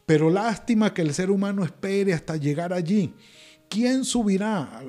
Pero 0.05 0.29
lástima 0.29 0.93
que 0.93 1.01
el 1.01 1.13
ser 1.13 1.31
humano 1.31 1.63
espere 1.63 2.13
hasta 2.13 2.35
llegar 2.35 2.73
allí. 2.73 3.13
¿Quién 3.69 4.05
subirá? 4.05 4.83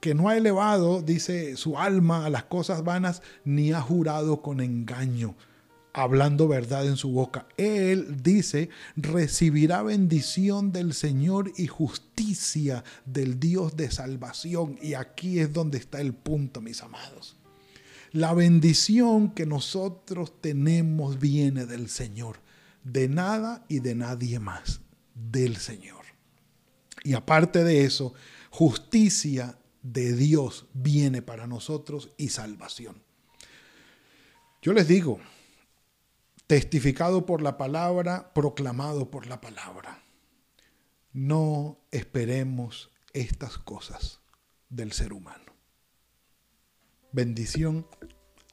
Que 0.00 0.14
no 0.14 0.28
ha 0.28 0.36
elevado, 0.36 1.02
dice 1.02 1.56
su 1.56 1.78
alma, 1.78 2.26
a 2.26 2.30
las 2.30 2.44
cosas 2.44 2.84
vanas, 2.84 3.22
ni 3.44 3.72
ha 3.72 3.80
jurado 3.80 4.42
con 4.42 4.60
engaño, 4.60 5.34
hablando 5.92 6.46
verdad 6.46 6.86
en 6.86 6.96
su 6.96 7.10
boca. 7.10 7.48
Él 7.56 8.22
dice, 8.22 8.68
recibirá 8.94 9.82
bendición 9.82 10.70
del 10.70 10.92
Señor 10.92 11.52
y 11.56 11.66
justicia 11.66 12.84
del 13.06 13.40
Dios 13.40 13.76
de 13.76 13.90
salvación. 13.90 14.78
Y 14.80 14.94
aquí 14.94 15.40
es 15.40 15.52
donde 15.52 15.78
está 15.78 16.00
el 16.00 16.14
punto, 16.14 16.60
mis 16.60 16.82
amados. 16.82 17.36
La 18.12 18.34
bendición 18.34 19.32
que 19.32 19.46
nosotros 19.46 20.40
tenemos 20.40 21.18
viene 21.18 21.66
del 21.66 21.88
Señor 21.88 22.36
de 22.84 23.08
nada 23.08 23.64
y 23.68 23.80
de 23.80 23.94
nadie 23.94 24.38
más, 24.38 24.80
del 25.14 25.56
Señor. 25.56 26.04
Y 27.04 27.14
aparte 27.14 27.64
de 27.64 27.84
eso, 27.84 28.14
justicia 28.50 29.58
de 29.82 30.12
Dios 30.14 30.66
viene 30.74 31.22
para 31.22 31.46
nosotros 31.46 32.10
y 32.16 32.28
salvación. 32.28 33.02
Yo 34.60 34.72
les 34.72 34.88
digo, 34.88 35.20
testificado 36.46 37.26
por 37.26 37.42
la 37.42 37.56
palabra, 37.56 38.32
proclamado 38.34 39.10
por 39.10 39.26
la 39.26 39.40
palabra. 39.40 40.02
No 41.12 41.78
esperemos 41.90 42.90
estas 43.12 43.58
cosas 43.58 44.20
del 44.68 44.92
ser 44.92 45.12
humano. 45.12 45.52
Bendición 47.12 47.86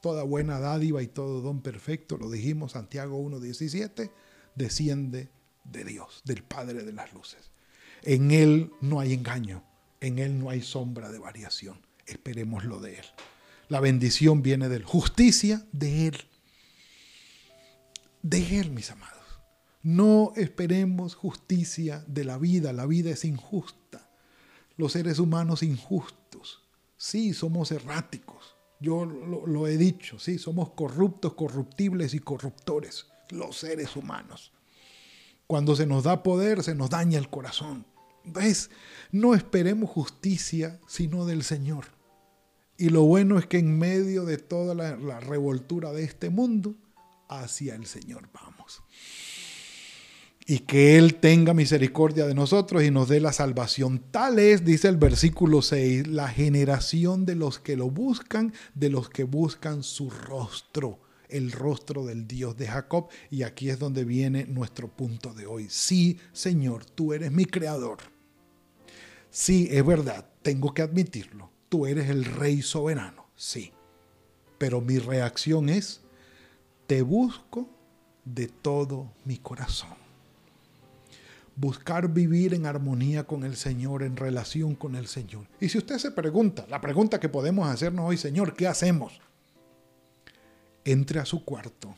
toda 0.05 0.21
buena 0.21 0.59
dádiva 0.59 1.01
y 1.01 1.07
todo 1.07 1.41
don 1.41 1.61
perfecto, 1.61 2.15
lo 2.17 2.29
dijimos 2.29 2.73
Santiago 2.73 3.19
1.17, 3.19 4.11
desciende 4.53 5.29
de 5.63 5.83
Dios, 5.83 6.21
del 6.25 6.43
Padre 6.43 6.83
de 6.83 6.93
las 6.93 7.11
Luces. 7.11 7.49
En 8.03 8.29
Él 8.29 8.71
no 8.81 8.99
hay 8.99 9.13
engaño, 9.13 9.63
en 10.01 10.19
Él 10.19 10.37
no 10.37 10.51
hay 10.51 10.61
sombra 10.61 11.11
de 11.11 11.17
variación. 11.17 11.79
Esperemos 12.05 12.65
lo 12.65 12.79
de 12.79 12.99
Él. 12.99 13.05
La 13.67 13.79
bendición 13.79 14.43
viene 14.43 14.69
de 14.69 14.75
Él, 14.75 14.83
justicia 14.83 15.65
de 15.71 16.09
Él. 16.09 16.17
De 18.21 18.59
Él, 18.59 18.69
mis 18.69 18.91
amados. 18.91 19.41
No 19.81 20.33
esperemos 20.35 21.15
justicia 21.15 22.05
de 22.05 22.25
la 22.25 22.37
vida, 22.37 22.73
la 22.73 22.85
vida 22.85 23.09
es 23.09 23.25
injusta. 23.25 24.07
Los 24.77 24.91
seres 24.91 25.17
humanos 25.17 25.63
injustos. 25.63 26.61
Sí, 26.95 27.33
somos 27.33 27.71
erráticos 27.71 28.54
yo 28.79 29.05
lo, 29.05 29.67
he 29.67 29.77
dicho, 29.77 30.19
sí, 30.19 30.37
somos 30.37 30.71
corruptos, 30.71 31.33
corruptibles 31.33 32.13
y 32.13 32.19
corruptores, 32.19 33.07
los 33.29 33.57
seres 33.57 33.95
humanos. 33.95 34.51
Cuando 35.47 35.75
se 35.75 35.85
nos 35.85 36.03
da 36.03 36.23
poder, 36.23 36.63
se 36.63 36.75
nos 36.75 36.89
daña 36.89 37.17
el 37.17 37.29
corazón. 37.29 37.85
Entonces, 38.23 38.71
no 39.11 39.35
esperemos 39.35 39.89
justicia, 39.89 40.79
sino 40.87 41.25
del 41.25 41.43
Señor. 41.43 41.85
Y 42.77 42.89
lo 42.89 43.03
bueno 43.03 43.37
es 43.37 43.45
que 43.45 43.59
en 43.59 43.77
medio 43.77 44.25
de 44.25 44.37
toda 44.37 44.75
la, 44.75 44.97
la 44.97 45.19
revoltura 45.19 45.93
de 45.93 46.03
este 46.03 46.29
mundo, 46.29 46.75
hacia 47.29 47.75
el 47.75 47.85
Señor 47.85 48.29
vamos 48.33 48.81
y 50.47 50.59
que 50.59 50.97
Él 50.97 51.15
tenga 51.15 51.55
misericordia 51.55 52.27
de 52.27 52.35
nosotros 52.35 52.83
y 52.83 52.91
nos 52.91 53.09
dé 53.09 53.19
la 53.19 53.33
salvación. 53.33 54.03
Tal 54.11 54.37
es, 54.37 54.63
dice 54.63 54.87
el 54.87 54.97
versículo 54.97 55.63
6, 55.63 56.07
la 56.07 56.27
generación 56.27 57.25
de 57.25 57.35
los 57.35 57.59
que 57.59 57.75
lo 57.75 57.89
buscan, 57.89 58.53
de 58.75 58.89
los 58.89 59.09
que 59.09 59.23
buscan 59.23 59.81
su 59.81 60.11
rostro, 60.11 60.99
el 61.29 61.51
rostro 61.51 62.05
del 62.05 62.27
Dios 62.27 62.55
de 62.57 62.67
Jacob. 62.67 63.07
Y 63.31 63.41
aquí 63.41 63.71
es 63.71 63.79
donde 63.79 64.05
viene 64.05 64.45
nuestro 64.45 64.87
punto 64.87 65.33
de 65.33 65.47
hoy. 65.47 65.65
Sí, 65.69 66.19
Señor, 66.31 66.85
tú 66.85 67.13
eres 67.13 67.31
mi 67.31 67.45
creador. 67.45 67.97
Sí, 69.31 69.67
es 69.71 69.83
verdad, 69.83 70.29
tengo 70.43 70.75
que 70.75 70.83
admitirlo. 70.83 71.49
Tú 71.69 71.87
eres 71.87 72.07
el 72.11 72.23
rey 72.23 72.61
soberano, 72.61 73.25
sí. 73.35 73.71
Pero 74.59 74.79
mi 74.79 74.99
reacción 74.99 75.69
es, 75.69 76.01
te 76.85 77.01
busco 77.01 77.67
de 78.23 78.47
todo 78.47 79.11
mi 79.25 79.37
corazón 79.37 80.04
buscar 81.55 82.09
vivir 82.09 82.53
en 82.53 82.65
armonía 82.65 83.25
con 83.25 83.43
el 83.43 83.55
Señor, 83.55 84.03
en 84.03 84.17
relación 84.17 84.75
con 84.75 84.95
el 84.95 85.07
Señor. 85.07 85.47
Y 85.59 85.69
si 85.69 85.77
usted 85.77 85.97
se 85.97 86.11
pregunta, 86.11 86.65
la 86.69 86.81
pregunta 86.81 87.19
que 87.19 87.29
podemos 87.29 87.67
hacernos 87.67 88.05
hoy, 88.05 88.17
Señor, 88.17 88.55
¿qué 88.55 88.67
hacemos? 88.67 89.19
Entre 90.83 91.19
a 91.19 91.25
su 91.25 91.43
cuarto, 91.43 91.95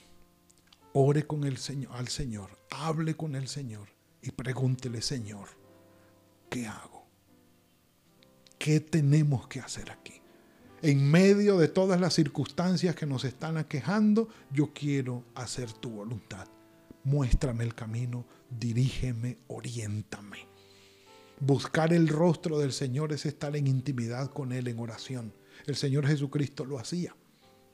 ore 0.94 1.26
con 1.26 1.44
el 1.44 1.58
Señor, 1.58 1.92
al 1.96 2.08
Señor, 2.08 2.52
hable 2.70 3.16
con 3.16 3.36
el 3.36 3.48
Señor 3.48 3.88
y 4.22 4.32
pregúntele, 4.32 5.02
Señor, 5.02 5.50
¿qué 6.50 6.68
hago? 6.68 7.06
¿Qué 8.58 8.80
tenemos 8.80 9.48
que 9.48 9.60
hacer 9.60 9.92
aquí? 9.92 10.14
En 10.82 11.10
medio 11.10 11.58
de 11.58 11.68
todas 11.68 12.00
las 12.00 12.14
circunstancias 12.14 12.96
que 12.96 13.08
nos 13.08 13.24
están 13.24 13.58
aquejando, 13.58 14.30
yo 14.52 14.72
quiero 14.74 15.24
hacer 15.36 15.72
tu 15.74 15.90
voluntad 15.90 16.48
muéstrame 17.08 17.64
el 17.64 17.74
camino, 17.74 18.26
dirígeme, 18.50 19.38
oriéntame. 19.48 20.40
Buscar 21.40 21.94
el 21.94 22.10
rostro 22.10 22.60
del 22.60 22.74
Señor 22.74 23.14
es 23.14 23.26
estar 23.26 23.56
en 23.56 23.68
intimidad 23.68 24.30
con 24.32 24.52
Él 24.52 24.68
en 24.68 24.78
oración. 24.80 25.32
El 25.66 25.78
Señor 25.78 26.06
Jesucristo 26.06 26.66
lo 26.66 26.78
hacía. 26.78 27.16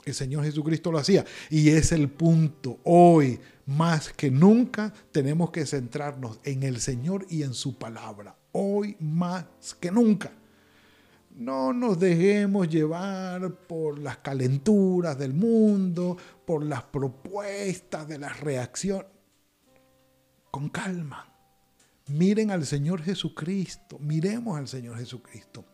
El 0.06 0.14
Señor 0.14 0.44
Jesucristo 0.44 0.92
lo 0.92 1.00
hacía. 1.00 1.26
Y 1.50 1.70
es 1.70 1.92
el 1.92 2.10
punto. 2.10 2.80
Hoy, 2.84 3.40
más 3.66 4.14
que 4.14 4.30
nunca, 4.30 4.94
tenemos 5.12 5.50
que 5.50 5.66
centrarnos 5.66 6.40
en 6.44 6.62
el 6.62 6.80
Señor 6.80 7.26
y 7.28 7.42
en 7.42 7.56
su 7.56 7.76
palabra. 7.76 8.36
Hoy 8.52 8.96
más 9.00 9.46
que 9.80 9.90
nunca. 9.90 10.32
No 11.36 11.74
nos 11.74 11.98
dejemos 11.98 12.70
llevar 12.70 13.56
por 13.66 13.98
las 13.98 14.18
calenturas 14.18 15.18
del 15.18 15.34
mundo, 15.34 16.18
por 16.46 16.64
las 16.64 16.84
propuestas 16.84 18.08
de 18.08 18.20
las 18.20 18.40
reacciones 18.40 19.14
con 20.54 20.70
calma. 20.70 21.26
Miren 22.06 22.52
al 22.52 22.68
Señor 22.68 23.02
Jesucristo, 23.02 23.98
miremos 23.98 24.56
al 24.56 24.68
Señor 24.68 25.00
Jesucristo. 25.00 25.66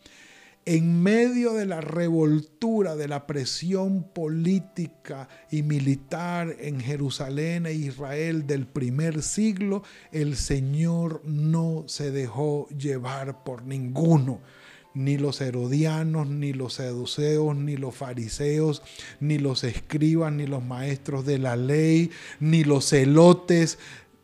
En 0.64 1.04
medio 1.04 1.54
de 1.54 1.66
la 1.66 1.82
revoltura, 1.82 2.96
de 2.96 3.10
la 3.10 3.28
presión 3.28 4.04
política 4.14 5.28
y 5.52 5.64
militar 5.64 6.56
en 6.60 6.80
Jerusalén 6.80 7.66
e 7.66 7.74
Israel 7.74 8.48
del 8.48 8.68
primer 8.68 9.22
siglo, 9.22 9.84
el 10.14 10.38
Señor 10.38 11.24
no 11.26 11.84
se 11.88 12.12
dejó 12.12 12.70
llevar 12.70 13.44
por 13.44 13.64
ninguno 13.64 14.40
ni 14.94 15.18
los 15.18 15.42
herodianos, 15.42 16.28
ni 16.28 16.54
los 16.54 16.76
seduceos, 16.76 17.56
ni 17.56 17.76
los 17.78 17.96
fariseos, 17.96 18.82
ni 19.20 19.38
los 19.38 19.64
escribas, 19.64 20.32
ni 20.32 20.48
los 20.48 20.64
maestros 20.64 21.26
de 21.26 21.38
la 21.38 21.56
ley, 21.56 22.12
ni 22.40 22.64
los 22.64 22.90
celotes, 22.90 23.78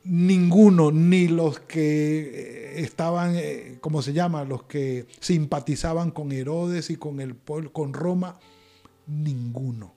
ninguno, 0.06 0.92
ni 0.92 1.28
los 1.28 1.60
que 1.60 2.20
eh, 2.20 2.82
estaban, 2.82 3.36
eh, 3.36 3.78
¿cómo 3.82 4.02
se 4.02 4.14
llama? 4.14 4.44
Los 4.44 4.64
que 4.64 5.08
simpatizaban 5.20 6.12
con 6.12 6.32
Herodes 6.32 6.90
y 6.90 6.96
con, 6.96 7.20
el, 7.20 7.36
con 7.36 7.94
Roma, 7.94 8.40
ninguno. 9.08 9.94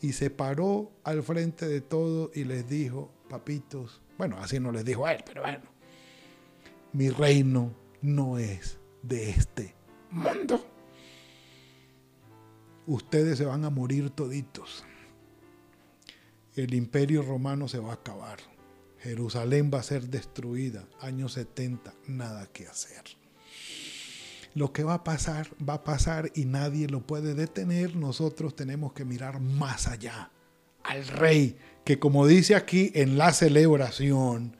Y 0.00 0.12
se 0.12 0.30
paró 0.30 0.92
al 1.02 1.22
frente 1.22 1.66
de 1.66 1.80
todo 1.80 2.30
y 2.34 2.44
les 2.44 2.68
dijo, 2.68 3.10
papitos, 3.28 4.02
bueno, 4.18 4.36
así 4.38 4.60
no 4.60 4.70
les 4.70 4.84
dijo 4.84 5.06
a 5.06 5.14
él, 5.14 5.24
pero 5.24 5.42
bueno, 5.42 5.64
mi 6.92 7.08
reino 7.08 7.72
no 8.02 8.38
es 8.38 8.78
de 9.02 9.30
este 9.30 9.74
mundo. 10.10 10.62
Ustedes 12.86 13.38
se 13.38 13.46
van 13.46 13.64
a 13.64 13.70
morir 13.70 14.10
toditos. 14.10 14.84
El 16.54 16.74
imperio 16.74 17.22
romano 17.22 17.66
se 17.66 17.78
va 17.78 17.90
a 17.90 17.94
acabar 17.94 18.53
Jerusalén 19.04 19.70
va 19.72 19.80
a 19.80 19.82
ser 19.82 20.08
destruida. 20.08 20.88
Años 20.98 21.34
70, 21.34 21.92
nada 22.06 22.46
que 22.46 22.66
hacer. 22.66 23.02
Lo 24.54 24.72
que 24.72 24.82
va 24.82 24.94
a 24.94 25.04
pasar, 25.04 25.48
va 25.68 25.74
a 25.74 25.84
pasar 25.84 26.32
y 26.34 26.46
nadie 26.46 26.88
lo 26.88 27.06
puede 27.06 27.34
detener. 27.34 27.96
Nosotros 27.96 28.56
tenemos 28.56 28.94
que 28.94 29.04
mirar 29.04 29.40
más 29.40 29.88
allá. 29.88 30.30
Al 30.82 31.06
rey, 31.06 31.58
que 31.84 31.98
como 31.98 32.26
dice 32.26 32.54
aquí 32.54 32.92
en 32.94 33.18
la 33.18 33.34
celebración, 33.34 34.56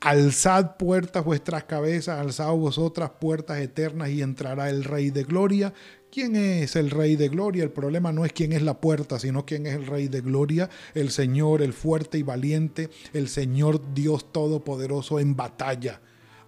alzad 0.00 0.76
puertas 0.76 1.24
vuestras 1.24 1.64
cabezas, 1.64 2.18
alzad 2.18 2.52
vosotras 2.52 3.10
puertas 3.20 3.58
eternas 3.58 4.10
y 4.10 4.22
entrará 4.22 4.70
el 4.70 4.84
rey 4.84 5.10
de 5.10 5.24
gloria. 5.24 5.72
¿Quién 6.10 6.34
es 6.34 6.76
el 6.76 6.90
Rey 6.90 7.14
de 7.16 7.28
Gloria? 7.28 7.62
El 7.62 7.72
problema 7.72 8.10
no 8.10 8.24
es 8.24 8.32
quién 8.32 8.52
es 8.52 8.62
la 8.62 8.80
puerta, 8.80 9.18
sino 9.18 9.44
quién 9.44 9.66
es 9.66 9.74
el 9.74 9.86
Rey 9.86 10.08
de 10.08 10.22
Gloria, 10.22 10.70
el 10.94 11.10
Señor, 11.10 11.60
el 11.60 11.74
fuerte 11.74 12.16
y 12.16 12.22
valiente, 12.22 12.88
el 13.12 13.28
Señor 13.28 13.92
Dios 13.92 14.32
Todopoderoso 14.32 15.18
en 15.20 15.36
batalla. 15.36 16.00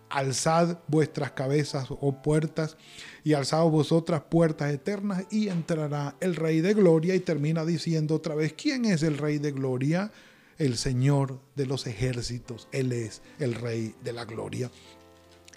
Alzad 0.08 0.78
vuestras 0.86 1.32
cabezas, 1.32 1.88
oh 1.90 2.22
puertas, 2.22 2.78
y 3.24 3.34
alzad 3.34 3.64
vosotras 3.64 4.22
puertas 4.30 4.72
eternas, 4.72 5.26
y 5.30 5.48
entrará 5.48 6.16
el 6.20 6.34
Rey 6.36 6.62
de 6.62 6.72
Gloria. 6.72 7.14
Y 7.14 7.20
termina 7.20 7.66
diciendo 7.66 8.14
otra 8.14 8.34
vez, 8.34 8.54
¿quién 8.54 8.86
es 8.86 9.02
el 9.02 9.18
Rey 9.18 9.36
de 9.36 9.52
Gloria? 9.52 10.10
El 10.58 10.76
Señor 10.76 11.40
de 11.54 11.66
los 11.66 11.86
ejércitos. 11.86 12.68
Él 12.72 12.92
es 12.92 13.22
el 13.38 13.54
Rey 13.54 13.94
de 14.02 14.12
la 14.12 14.24
Gloria. 14.24 14.70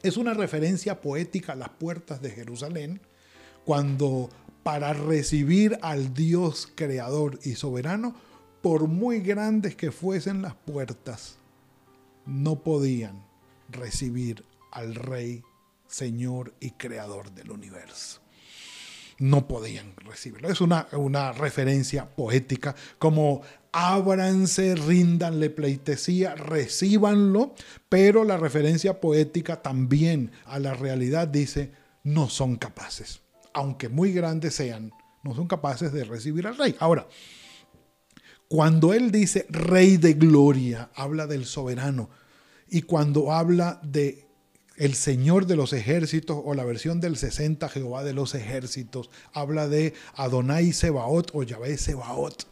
Es 0.03 0.17
una 0.17 0.33
referencia 0.33 1.01
poética 1.01 1.53
a 1.53 1.55
las 1.55 1.69
puertas 1.69 2.21
de 2.21 2.31
Jerusalén 2.31 3.01
cuando 3.65 4.29
para 4.63 4.93
recibir 4.93 5.77
al 5.81 6.13
Dios 6.13 6.71
creador 6.75 7.39
y 7.43 7.55
soberano, 7.55 8.15
por 8.61 8.87
muy 8.87 9.19
grandes 9.19 9.75
que 9.75 9.91
fuesen 9.91 10.41
las 10.41 10.53
puertas, 10.53 11.37
no 12.25 12.63
podían 12.63 13.25
recibir 13.69 14.45
al 14.71 14.93
Rey, 14.95 15.43
Señor 15.87 16.53
y 16.59 16.71
Creador 16.71 17.31
del 17.31 17.51
universo. 17.51 18.21
No 19.21 19.47
podían 19.47 19.95
recibirlo. 19.95 20.49
Es 20.49 20.61
una, 20.61 20.87
una 20.91 21.31
referencia 21.31 22.09
poética 22.09 22.75
como 22.99 23.41
ábranse, 23.71 24.75
ríndanle 24.75 25.49
pleitesía, 25.49 26.35
recíbanlo, 26.35 27.55
pero 27.87 28.23
la 28.23 28.37
referencia 28.37 28.99
poética 28.99 29.61
también 29.61 30.31
a 30.45 30.59
la 30.59 30.73
realidad 30.73 31.27
dice, 31.27 31.71
no 32.03 32.29
son 32.29 32.57
capaces 32.57 33.21
aunque 33.53 33.89
muy 33.89 34.13
grandes 34.13 34.55
sean, 34.55 34.91
no 35.23 35.35
son 35.35 35.47
capaces 35.47 35.91
de 35.91 36.03
recibir 36.03 36.47
al 36.47 36.57
rey. 36.57 36.75
Ahora, 36.79 37.07
cuando 38.47 38.93
él 38.93 39.11
dice 39.11 39.45
rey 39.49 39.97
de 39.97 40.13
gloria, 40.13 40.89
habla 40.95 41.27
del 41.27 41.45
soberano. 41.45 42.09
Y 42.69 42.83
cuando 42.83 43.31
habla 43.31 43.79
de 43.83 44.27
el 44.81 44.95
Señor 44.95 45.45
de 45.45 45.55
los 45.55 45.73
ejércitos 45.73 46.41
o 46.43 46.55
la 46.55 46.63
versión 46.63 47.01
del 47.01 47.15
60 47.15 47.69
Jehová 47.69 48.03
de 48.03 48.13
los 48.13 48.33
ejércitos, 48.33 49.11
habla 49.31 49.67
de 49.67 49.93
Adonai 50.15 50.73
Sebaot 50.73 51.29
o 51.35 51.43
Yahvé 51.43 51.77
Sebaot, 51.77 52.47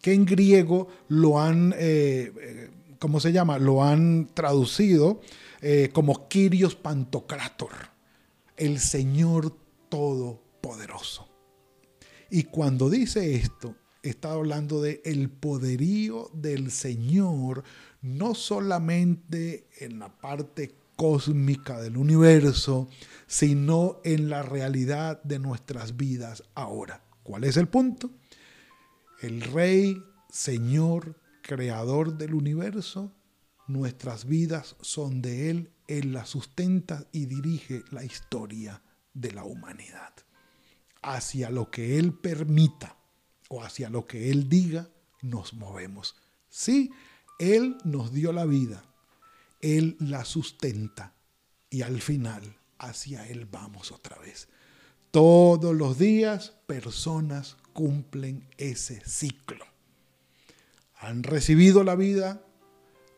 que 0.00 0.14
en 0.14 0.26
griego 0.26 0.86
lo 1.08 1.40
han, 1.40 1.74
eh, 1.76 2.32
eh, 2.40 2.70
¿cómo 3.00 3.18
se 3.18 3.32
llama? 3.32 3.58
Lo 3.58 3.82
han 3.82 4.28
traducido 4.32 5.20
eh, 5.60 5.90
como 5.92 6.28
Kyrios 6.28 6.76
Pantocrator, 6.76 7.72
el 8.56 8.78
Señor 8.78 9.56
todopoderoso. 9.88 11.28
Y 12.30 12.44
cuando 12.44 12.88
dice 12.88 13.34
esto, 13.34 13.74
está 14.04 14.30
hablando 14.30 14.80
de 14.80 15.02
el 15.04 15.30
poderío 15.30 16.30
del 16.32 16.70
Señor, 16.70 17.64
no 18.02 18.36
solamente 18.36 19.66
en 19.80 19.98
la 19.98 20.16
parte 20.16 20.83
cósmica 20.96 21.80
del 21.80 21.96
universo, 21.96 22.88
sino 23.26 24.00
en 24.04 24.28
la 24.28 24.42
realidad 24.42 25.22
de 25.22 25.38
nuestras 25.38 25.96
vidas 25.96 26.44
ahora. 26.54 27.04
¿Cuál 27.22 27.44
es 27.44 27.56
el 27.56 27.68
punto? 27.68 28.10
El 29.20 29.40
Rey, 29.40 30.02
Señor, 30.30 31.18
Creador 31.42 32.16
del 32.16 32.34
universo, 32.34 33.12
nuestras 33.66 34.24
vidas 34.26 34.76
son 34.80 35.20
de 35.22 35.50
Él 35.50 35.70
Él 35.86 36.12
la 36.12 36.24
sustenta 36.24 37.06
y 37.12 37.26
dirige 37.26 37.82
la 37.90 38.04
historia 38.04 38.82
de 39.12 39.32
la 39.32 39.44
humanidad. 39.44 40.14
Hacia 41.02 41.50
lo 41.50 41.70
que 41.70 41.98
Él 41.98 42.14
permita 42.14 42.96
o 43.48 43.62
hacia 43.62 43.90
lo 43.90 44.06
que 44.06 44.30
Él 44.30 44.48
diga, 44.48 44.88
nos 45.22 45.52
movemos. 45.54 46.16
Sí, 46.48 46.90
Él 47.38 47.76
nos 47.84 48.12
dio 48.12 48.32
la 48.32 48.46
vida, 48.46 48.84
Él 49.64 49.96
la 49.98 50.26
sustenta 50.26 51.14
y 51.70 51.80
al 51.80 52.02
final 52.02 52.58
hacia 52.78 53.26
Él 53.26 53.46
vamos 53.46 53.92
otra 53.92 54.18
vez. 54.18 54.48
Todos 55.10 55.74
los 55.74 55.98
días 55.98 56.52
personas 56.66 57.56
cumplen 57.72 58.46
ese 58.58 59.00
ciclo. 59.06 59.64
Han 60.96 61.22
recibido 61.22 61.82
la 61.82 61.94
vida, 61.94 62.44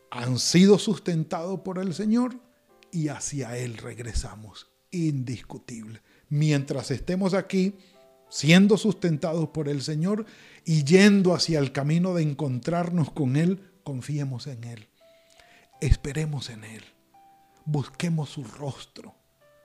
han 0.09 0.39
sido 0.39 0.79
sustentados 0.79 1.59
por 1.59 1.79
el 1.79 1.93
Señor 1.93 2.39
y 2.93 3.09
hacia 3.09 3.57
Él 3.57 3.75
regresamos, 3.75 4.67
indiscutible. 4.91 6.01
Mientras 6.29 6.91
estemos 6.91 7.33
aquí, 7.33 7.75
siendo 8.29 8.77
sustentados 8.77 9.49
por 9.49 9.67
el 9.67 9.81
Señor 9.81 10.25
y 10.63 10.85
yendo 10.85 11.33
hacia 11.35 11.59
el 11.59 11.73
camino 11.73 12.13
de 12.13 12.23
encontrarnos 12.23 13.11
con 13.11 13.35
Él, 13.35 13.61
confiemos 13.83 14.47
en 14.47 14.63
Él. 14.63 14.87
Esperemos 15.79 16.49
en 16.49 16.63
Él. 16.63 16.83
Busquemos 17.65 18.29
su 18.29 18.43
rostro. 18.43 19.13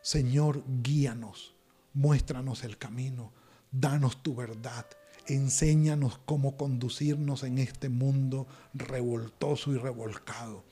Señor, 0.03 0.62
guíanos, 0.83 1.55
muéstranos 1.94 2.64
el 2.64 2.77
camino, 2.77 3.33
danos 3.70 4.22
tu 4.22 4.35
verdad, 4.35 4.85
enséñanos 5.27 6.20
cómo 6.27 6.59
conducirnos 6.59 7.44
en 7.44 7.57
este 7.57 7.88
mundo 7.88 8.46
revoltoso 8.75 9.72
y 9.72 9.79
revolcado. 9.79 10.64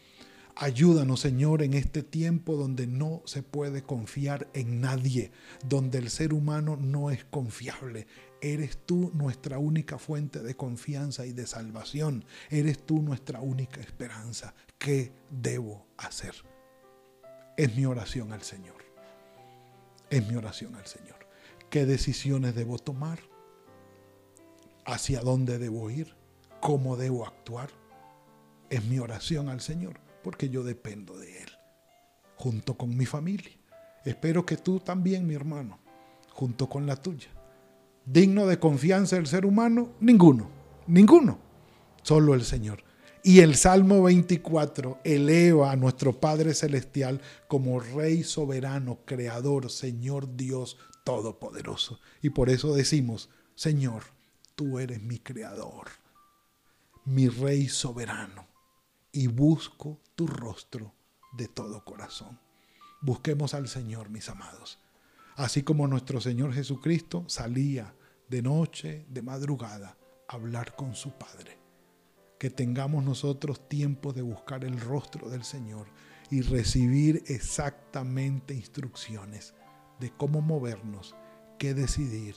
Ayúdanos, 0.57 1.21
Señor, 1.21 1.63
en 1.63 1.73
este 1.73 2.03
tiempo 2.03 2.57
donde 2.57 2.87
no 2.87 3.23
se 3.25 3.43
puede 3.43 3.83
confiar 3.83 4.47
en 4.53 4.83
nadie, 4.83 5.33
donde 5.67 5.97
el 5.97 6.11
ser 6.11 6.35
humano 6.35 6.77
no 6.77 7.11
es 7.11 7.25
confiable. 7.25 8.07
Eres 8.43 8.87
tú 8.87 9.11
nuestra 9.15 9.59
única 9.59 9.99
fuente 9.99 10.41
de 10.41 10.57
confianza 10.57 11.27
y 11.27 11.33
de 11.33 11.47
salvación. 11.47 12.25
Eres 12.49 12.87
tú 12.87 13.03
nuestra 13.03 13.41
única 13.41 13.81
esperanza. 13.81 14.55
¿Qué 14.79 15.13
debo 15.31 15.87
hacer? 15.99 16.35
Es 17.59 17.77
mi 17.77 17.85
oración 17.85 18.33
al 18.33 18.43
Señor. 18.43 18.83
Es 20.09 20.27
mi 20.27 20.37
oración 20.37 20.75
al 20.75 20.87
Señor. 20.87 21.19
¿Qué 21.69 21.85
decisiones 21.85 22.55
debo 22.55 22.79
tomar? 22.79 23.21
¿Hacia 24.87 25.21
dónde 25.21 25.59
debo 25.59 25.91
ir? 25.91 26.17
¿Cómo 26.61 26.97
debo 26.97 27.27
actuar? 27.27 27.69
Es 28.71 28.85
mi 28.85 28.99
oración 28.99 29.51
al 29.51 29.61
Señor, 29.61 30.01
porque 30.23 30.49
yo 30.49 30.65
dependo 30.65 31.19
de 31.19 31.43
Él, 31.43 31.51
junto 32.37 32.77
con 32.79 32.97
mi 32.97 33.05
familia. 33.05 33.53
Espero 34.05 34.47
que 34.47 34.57
tú 34.57 34.81
también, 34.81 35.27
mi 35.27 35.35
hermano, 35.35 35.79
junto 36.33 36.69
con 36.69 36.87
la 36.87 36.97
tuya 36.97 37.29
digno 38.05 38.47
de 38.47 38.59
confianza 38.59 39.17
el 39.17 39.27
ser 39.27 39.47
humano? 39.47 39.93
Ninguno, 40.01 40.51
ninguno, 40.87 41.39
solo 42.03 42.35
el 42.35 42.45
Señor. 42.45 42.85
Y 43.23 43.41
el 43.41 43.55
Salmo 43.55 44.03
24 44.03 45.01
eleva 45.05 45.71
a 45.71 45.77
nuestro 45.77 46.19
Padre 46.19 46.55
Celestial 46.55 47.21
como 47.49 47.79
Rey 47.79 48.25
soberano, 48.25 49.01
Creador, 49.05 49.71
Señor 49.71 50.37
Dios 50.37 50.79
Todopoderoso. 51.05 52.01
Y 52.23 52.31
por 52.31 52.49
eso 52.49 52.75
decimos, 52.75 53.29
Señor, 53.55 54.05
tú 54.55 54.79
eres 54.79 55.03
mi 55.03 55.19
Creador, 55.19 55.89
mi 57.05 57.29
Rey 57.29 57.69
soberano, 57.69 58.47
y 59.13 59.27
busco 59.27 60.01
tu 60.15 60.27
rostro 60.27 60.95
de 61.37 61.49
todo 61.49 61.85
corazón. 61.85 62.39
Busquemos 63.03 63.55
al 63.55 63.69
Señor, 63.69 64.09
mis 64.09 64.29
amados. 64.29 64.79
Así 65.37 65.63
como 65.63 65.87
nuestro 65.87 66.21
Señor 66.21 66.53
Jesucristo 66.53 67.25
salía 67.29 67.95
de 68.29 68.43
noche, 68.43 69.07
de 69.09 69.23
madrugada, 69.23 69.97
a 70.29 70.35
hablar 70.35 70.77
con 70.77 70.95
su 70.95 71.13
Padre. 71.13 71.59
Que 72.39 72.51
tengamos 72.51 73.05
nosotros 73.05 73.69
tiempo 73.69 74.13
de 74.13 74.23
buscar 74.23 74.65
el 74.65 74.81
rostro 74.81 75.29
del 75.29 75.45
Señor 75.45 75.89
y 76.31 76.43
recibir 76.43 77.25
exactamente 77.27 78.55
instrucciones 78.55 79.55
de 79.99 80.11
cómo 80.11 80.41
movernos, 80.41 81.17
qué 81.59 81.75
decidir, 81.75 82.37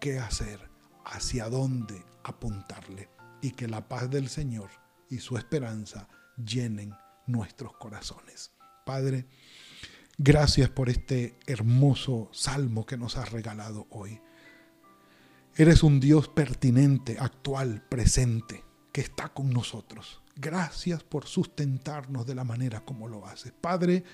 qué 0.00 0.18
hacer, 0.18 0.68
hacia 1.04 1.48
dónde 1.48 2.02
apuntarle 2.24 3.08
y 3.40 3.52
que 3.52 3.68
la 3.68 3.88
paz 3.88 4.10
del 4.10 4.28
Señor 4.28 4.70
y 5.08 5.18
su 5.18 5.36
esperanza 5.36 6.08
llenen 6.36 6.94
nuestros 7.26 7.76
corazones. 7.76 8.52
Padre, 8.84 9.26
Gracias 10.18 10.70
por 10.70 10.88
este 10.88 11.38
hermoso 11.46 12.30
salmo 12.32 12.86
que 12.86 12.96
nos 12.96 13.18
has 13.18 13.32
regalado 13.32 13.86
hoy. 13.90 14.18
Eres 15.54 15.82
un 15.82 16.00
Dios 16.00 16.28
pertinente, 16.28 17.18
actual, 17.20 17.84
presente, 17.86 18.64
que 18.92 19.02
está 19.02 19.28
con 19.28 19.50
nosotros. 19.50 20.22
Gracias 20.34 21.02
por 21.02 21.26
sustentarnos 21.26 22.24
de 22.24 22.34
la 22.34 22.44
manera 22.44 22.82
como 22.82 23.08
lo 23.08 23.26
haces. 23.26 23.52
Padre, 23.60 24.04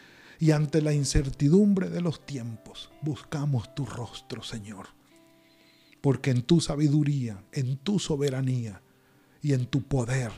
y 0.40 0.50
ante 0.50 0.82
la 0.82 0.92
incertidumbre 0.92 1.88
de 1.88 2.00
los 2.00 2.26
tiempos, 2.26 2.90
buscamos 3.00 3.72
tu 3.76 3.86
rostro, 3.86 4.42
Señor. 4.42 4.88
Porque 6.00 6.32
en 6.32 6.42
tu 6.42 6.60
sabiduría, 6.60 7.44
en 7.52 7.76
tu 7.76 8.00
soberanía 8.00 8.82
y 9.40 9.52
en 9.52 9.66
tu 9.66 9.82
poder 9.82 10.32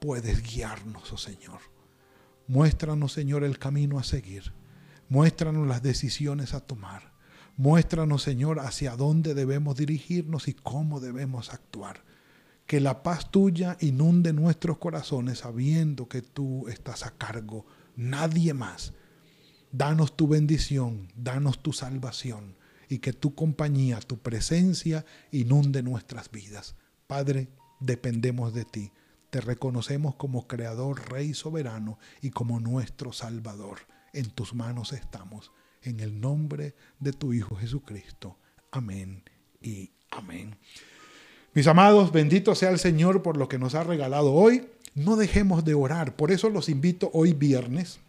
puedes 0.00 0.42
guiarnos, 0.42 1.12
oh 1.12 1.18
Señor. 1.18 1.60
Muéstranos, 2.46 3.12
Señor, 3.12 3.44
el 3.44 3.58
camino 3.58 3.98
a 3.98 4.02
seguir 4.02 4.61
Muéstranos 5.12 5.68
las 5.68 5.82
decisiones 5.82 6.54
a 6.54 6.60
tomar. 6.60 7.12
Muéstranos, 7.58 8.22
Señor, 8.22 8.60
hacia 8.60 8.96
dónde 8.96 9.34
debemos 9.34 9.76
dirigirnos 9.76 10.48
y 10.48 10.54
cómo 10.54 11.00
debemos 11.00 11.52
actuar. 11.52 12.02
Que 12.64 12.80
la 12.80 13.02
paz 13.02 13.30
tuya 13.30 13.76
inunde 13.80 14.32
nuestros 14.32 14.78
corazones 14.78 15.40
sabiendo 15.40 16.08
que 16.08 16.22
tú 16.22 16.66
estás 16.68 17.04
a 17.04 17.10
cargo, 17.10 17.66
nadie 17.94 18.54
más. 18.54 18.94
Danos 19.70 20.16
tu 20.16 20.28
bendición, 20.28 21.08
danos 21.14 21.62
tu 21.62 21.74
salvación 21.74 22.56
y 22.88 23.00
que 23.00 23.12
tu 23.12 23.34
compañía, 23.34 24.00
tu 24.00 24.16
presencia 24.16 25.04
inunde 25.30 25.82
nuestras 25.82 26.30
vidas. 26.30 26.74
Padre, 27.06 27.50
dependemos 27.80 28.54
de 28.54 28.64
ti. 28.64 28.92
Te 29.28 29.42
reconocemos 29.42 30.14
como 30.14 30.46
Creador, 30.46 31.10
Rey 31.10 31.34
soberano 31.34 31.98
y 32.22 32.30
como 32.30 32.60
nuestro 32.60 33.12
Salvador 33.12 33.91
en 34.12 34.30
tus 34.30 34.54
manos 34.54 34.92
estamos. 34.92 35.52
En 35.82 36.00
el 36.00 36.20
nombre 36.20 36.74
de 37.00 37.12
tu 37.12 37.32
Hijo 37.32 37.56
Jesucristo. 37.56 38.38
Amén 38.70 39.22
y 39.60 39.90
amén. 40.10 40.56
Mis 41.54 41.66
amados, 41.66 42.12
bendito 42.12 42.54
sea 42.54 42.70
el 42.70 42.78
Señor 42.78 43.22
por 43.22 43.36
lo 43.36 43.48
que 43.48 43.58
nos 43.58 43.74
ha 43.74 43.84
regalado 43.84 44.32
hoy. 44.32 44.68
No 44.94 45.16
dejemos 45.16 45.64
de 45.64 45.74
orar. 45.74 46.16
Por 46.16 46.30
eso 46.30 46.50
los 46.50 46.68
invito 46.68 47.10
hoy 47.12 47.32
viernes 47.32 48.00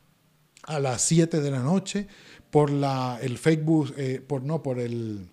a 0.63 0.79
las 0.79 1.01
7 1.01 1.41
de 1.41 1.51
la 1.51 1.59
noche 1.59 2.07
por 2.51 2.69
la, 2.69 3.19
el 3.21 3.37
Facebook, 3.37 3.93
eh, 3.97 4.21
por, 4.25 4.43
no, 4.43 4.61
por 4.61 4.79
el, 4.79 5.27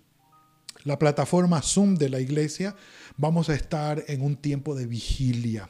la 0.83 0.97
plataforma 0.97 1.61
Zoom 1.61 1.95
de 1.95 2.09
la 2.09 2.19
iglesia. 2.19 2.75
Vamos 3.17 3.49
a 3.49 3.55
estar 3.55 4.03
en 4.07 4.21
un 4.23 4.35
tiempo 4.35 4.75
de 4.75 4.87
vigilia 4.87 5.69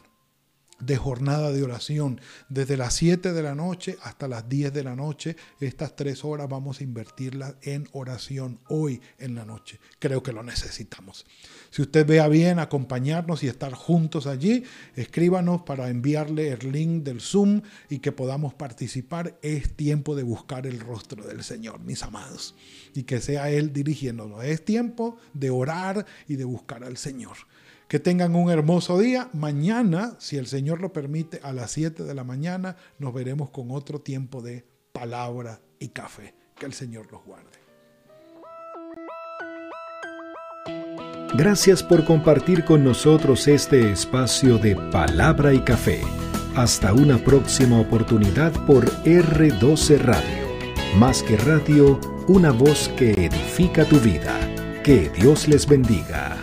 de 0.82 0.98
jornada 0.98 1.52
de 1.52 1.64
oración. 1.64 2.20
Desde 2.50 2.78
las 2.78 2.94
7 2.96 3.34
de 3.34 3.44
la 3.44 3.56
noche 3.56 3.98
hasta 4.04 4.28
las 4.28 4.48
10 4.50 4.74
de 4.74 4.84
la 4.84 4.96
noche, 4.96 5.36
estas 5.60 5.96
tres 5.96 6.26
horas 6.26 6.50
vamos 6.50 6.80
a 6.80 6.84
invertirlas 6.84 7.56
en 7.62 7.88
oración 7.92 8.60
hoy 8.68 9.02
en 9.18 9.36
la 9.36 9.46
noche. 9.46 9.80
Creo 10.00 10.24
que 10.24 10.34
lo 10.34 10.44
necesitamos. 10.44 11.26
Si 11.70 11.82
usted 11.82 12.06
vea 12.06 12.28
bien 12.28 12.60
acompañarnos 12.60 13.44
y 13.44 13.48
estar 13.48 13.74
juntos 13.74 14.28
allí, 14.28 14.64
escríbanos 14.96 15.62
para 15.62 15.90
enviarle 15.90 16.50
el 16.50 16.72
link 16.72 17.04
del 17.04 17.22
Zoom 17.22 17.62
y 17.90 18.00
que 18.00 18.12
podamos 18.12 18.54
participar. 18.54 19.38
Es 19.42 19.76
tiempo 19.76 20.16
de 20.16 20.24
buscar 20.24 20.68
el 20.68 20.80
rostro 20.80 21.26
del 21.26 21.44
Señor, 21.44 21.80
mis 21.80 22.04
amados, 22.04 22.56
y 22.94 23.04
que 23.04 23.22
sea 23.22 23.50
Él 23.50 23.72
dirigiéndonos. 23.72 24.44
Es 24.44 24.66
tiempo 24.66 25.18
de 25.34 25.50
orar 25.50 26.06
y 26.28 26.36
de 26.36 26.44
buscar 26.44 26.84
al 26.84 26.98
Señor. 26.98 27.38
Que 27.92 28.00
tengan 28.00 28.38
un 28.38 28.50
hermoso 28.50 28.98
día. 28.98 29.28
Mañana, 29.34 30.16
si 30.18 30.38
el 30.38 30.48
Señor 30.48 30.80
lo 30.80 30.94
permite, 30.94 31.42
a 31.44 31.52
las 31.52 31.72
7 31.72 32.06
de 32.06 32.16
la 32.16 32.24
mañana 32.24 32.78
nos 33.00 33.14
veremos 33.14 33.50
con 33.50 33.70
otro 33.70 34.00
tiempo 34.00 34.42
de 34.42 34.66
palabra 34.94 35.60
y 35.78 35.90
café. 35.90 36.34
Que 36.58 36.68
el 36.68 36.72
Señor 36.72 37.12
los 37.12 37.22
guarde. 37.26 37.50
Gracias 41.36 41.84
por 41.84 42.06
compartir 42.06 42.64
con 42.64 42.86
nosotros 42.86 43.50
este 43.50 43.92
espacio 43.92 44.58
de 44.58 44.78
palabra 44.94 45.54
y 45.54 45.60
café. 45.60 46.00
Hasta 46.56 46.94
una 46.94 47.18
próxima 47.18 47.78
oportunidad 47.78 48.54
por 48.66 48.86
R12 49.04 49.98
Radio. 49.98 50.48
Más 50.96 51.22
que 51.24 51.36
radio, 51.36 52.00
una 52.30 52.52
voz 52.52 52.88
que 52.96 53.12
edifica 53.26 53.84
tu 53.84 54.00
vida. 54.00 54.40
Que 54.82 55.10
Dios 55.10 55.50
les 55.50 55.68
bendiga. 55.68 56.41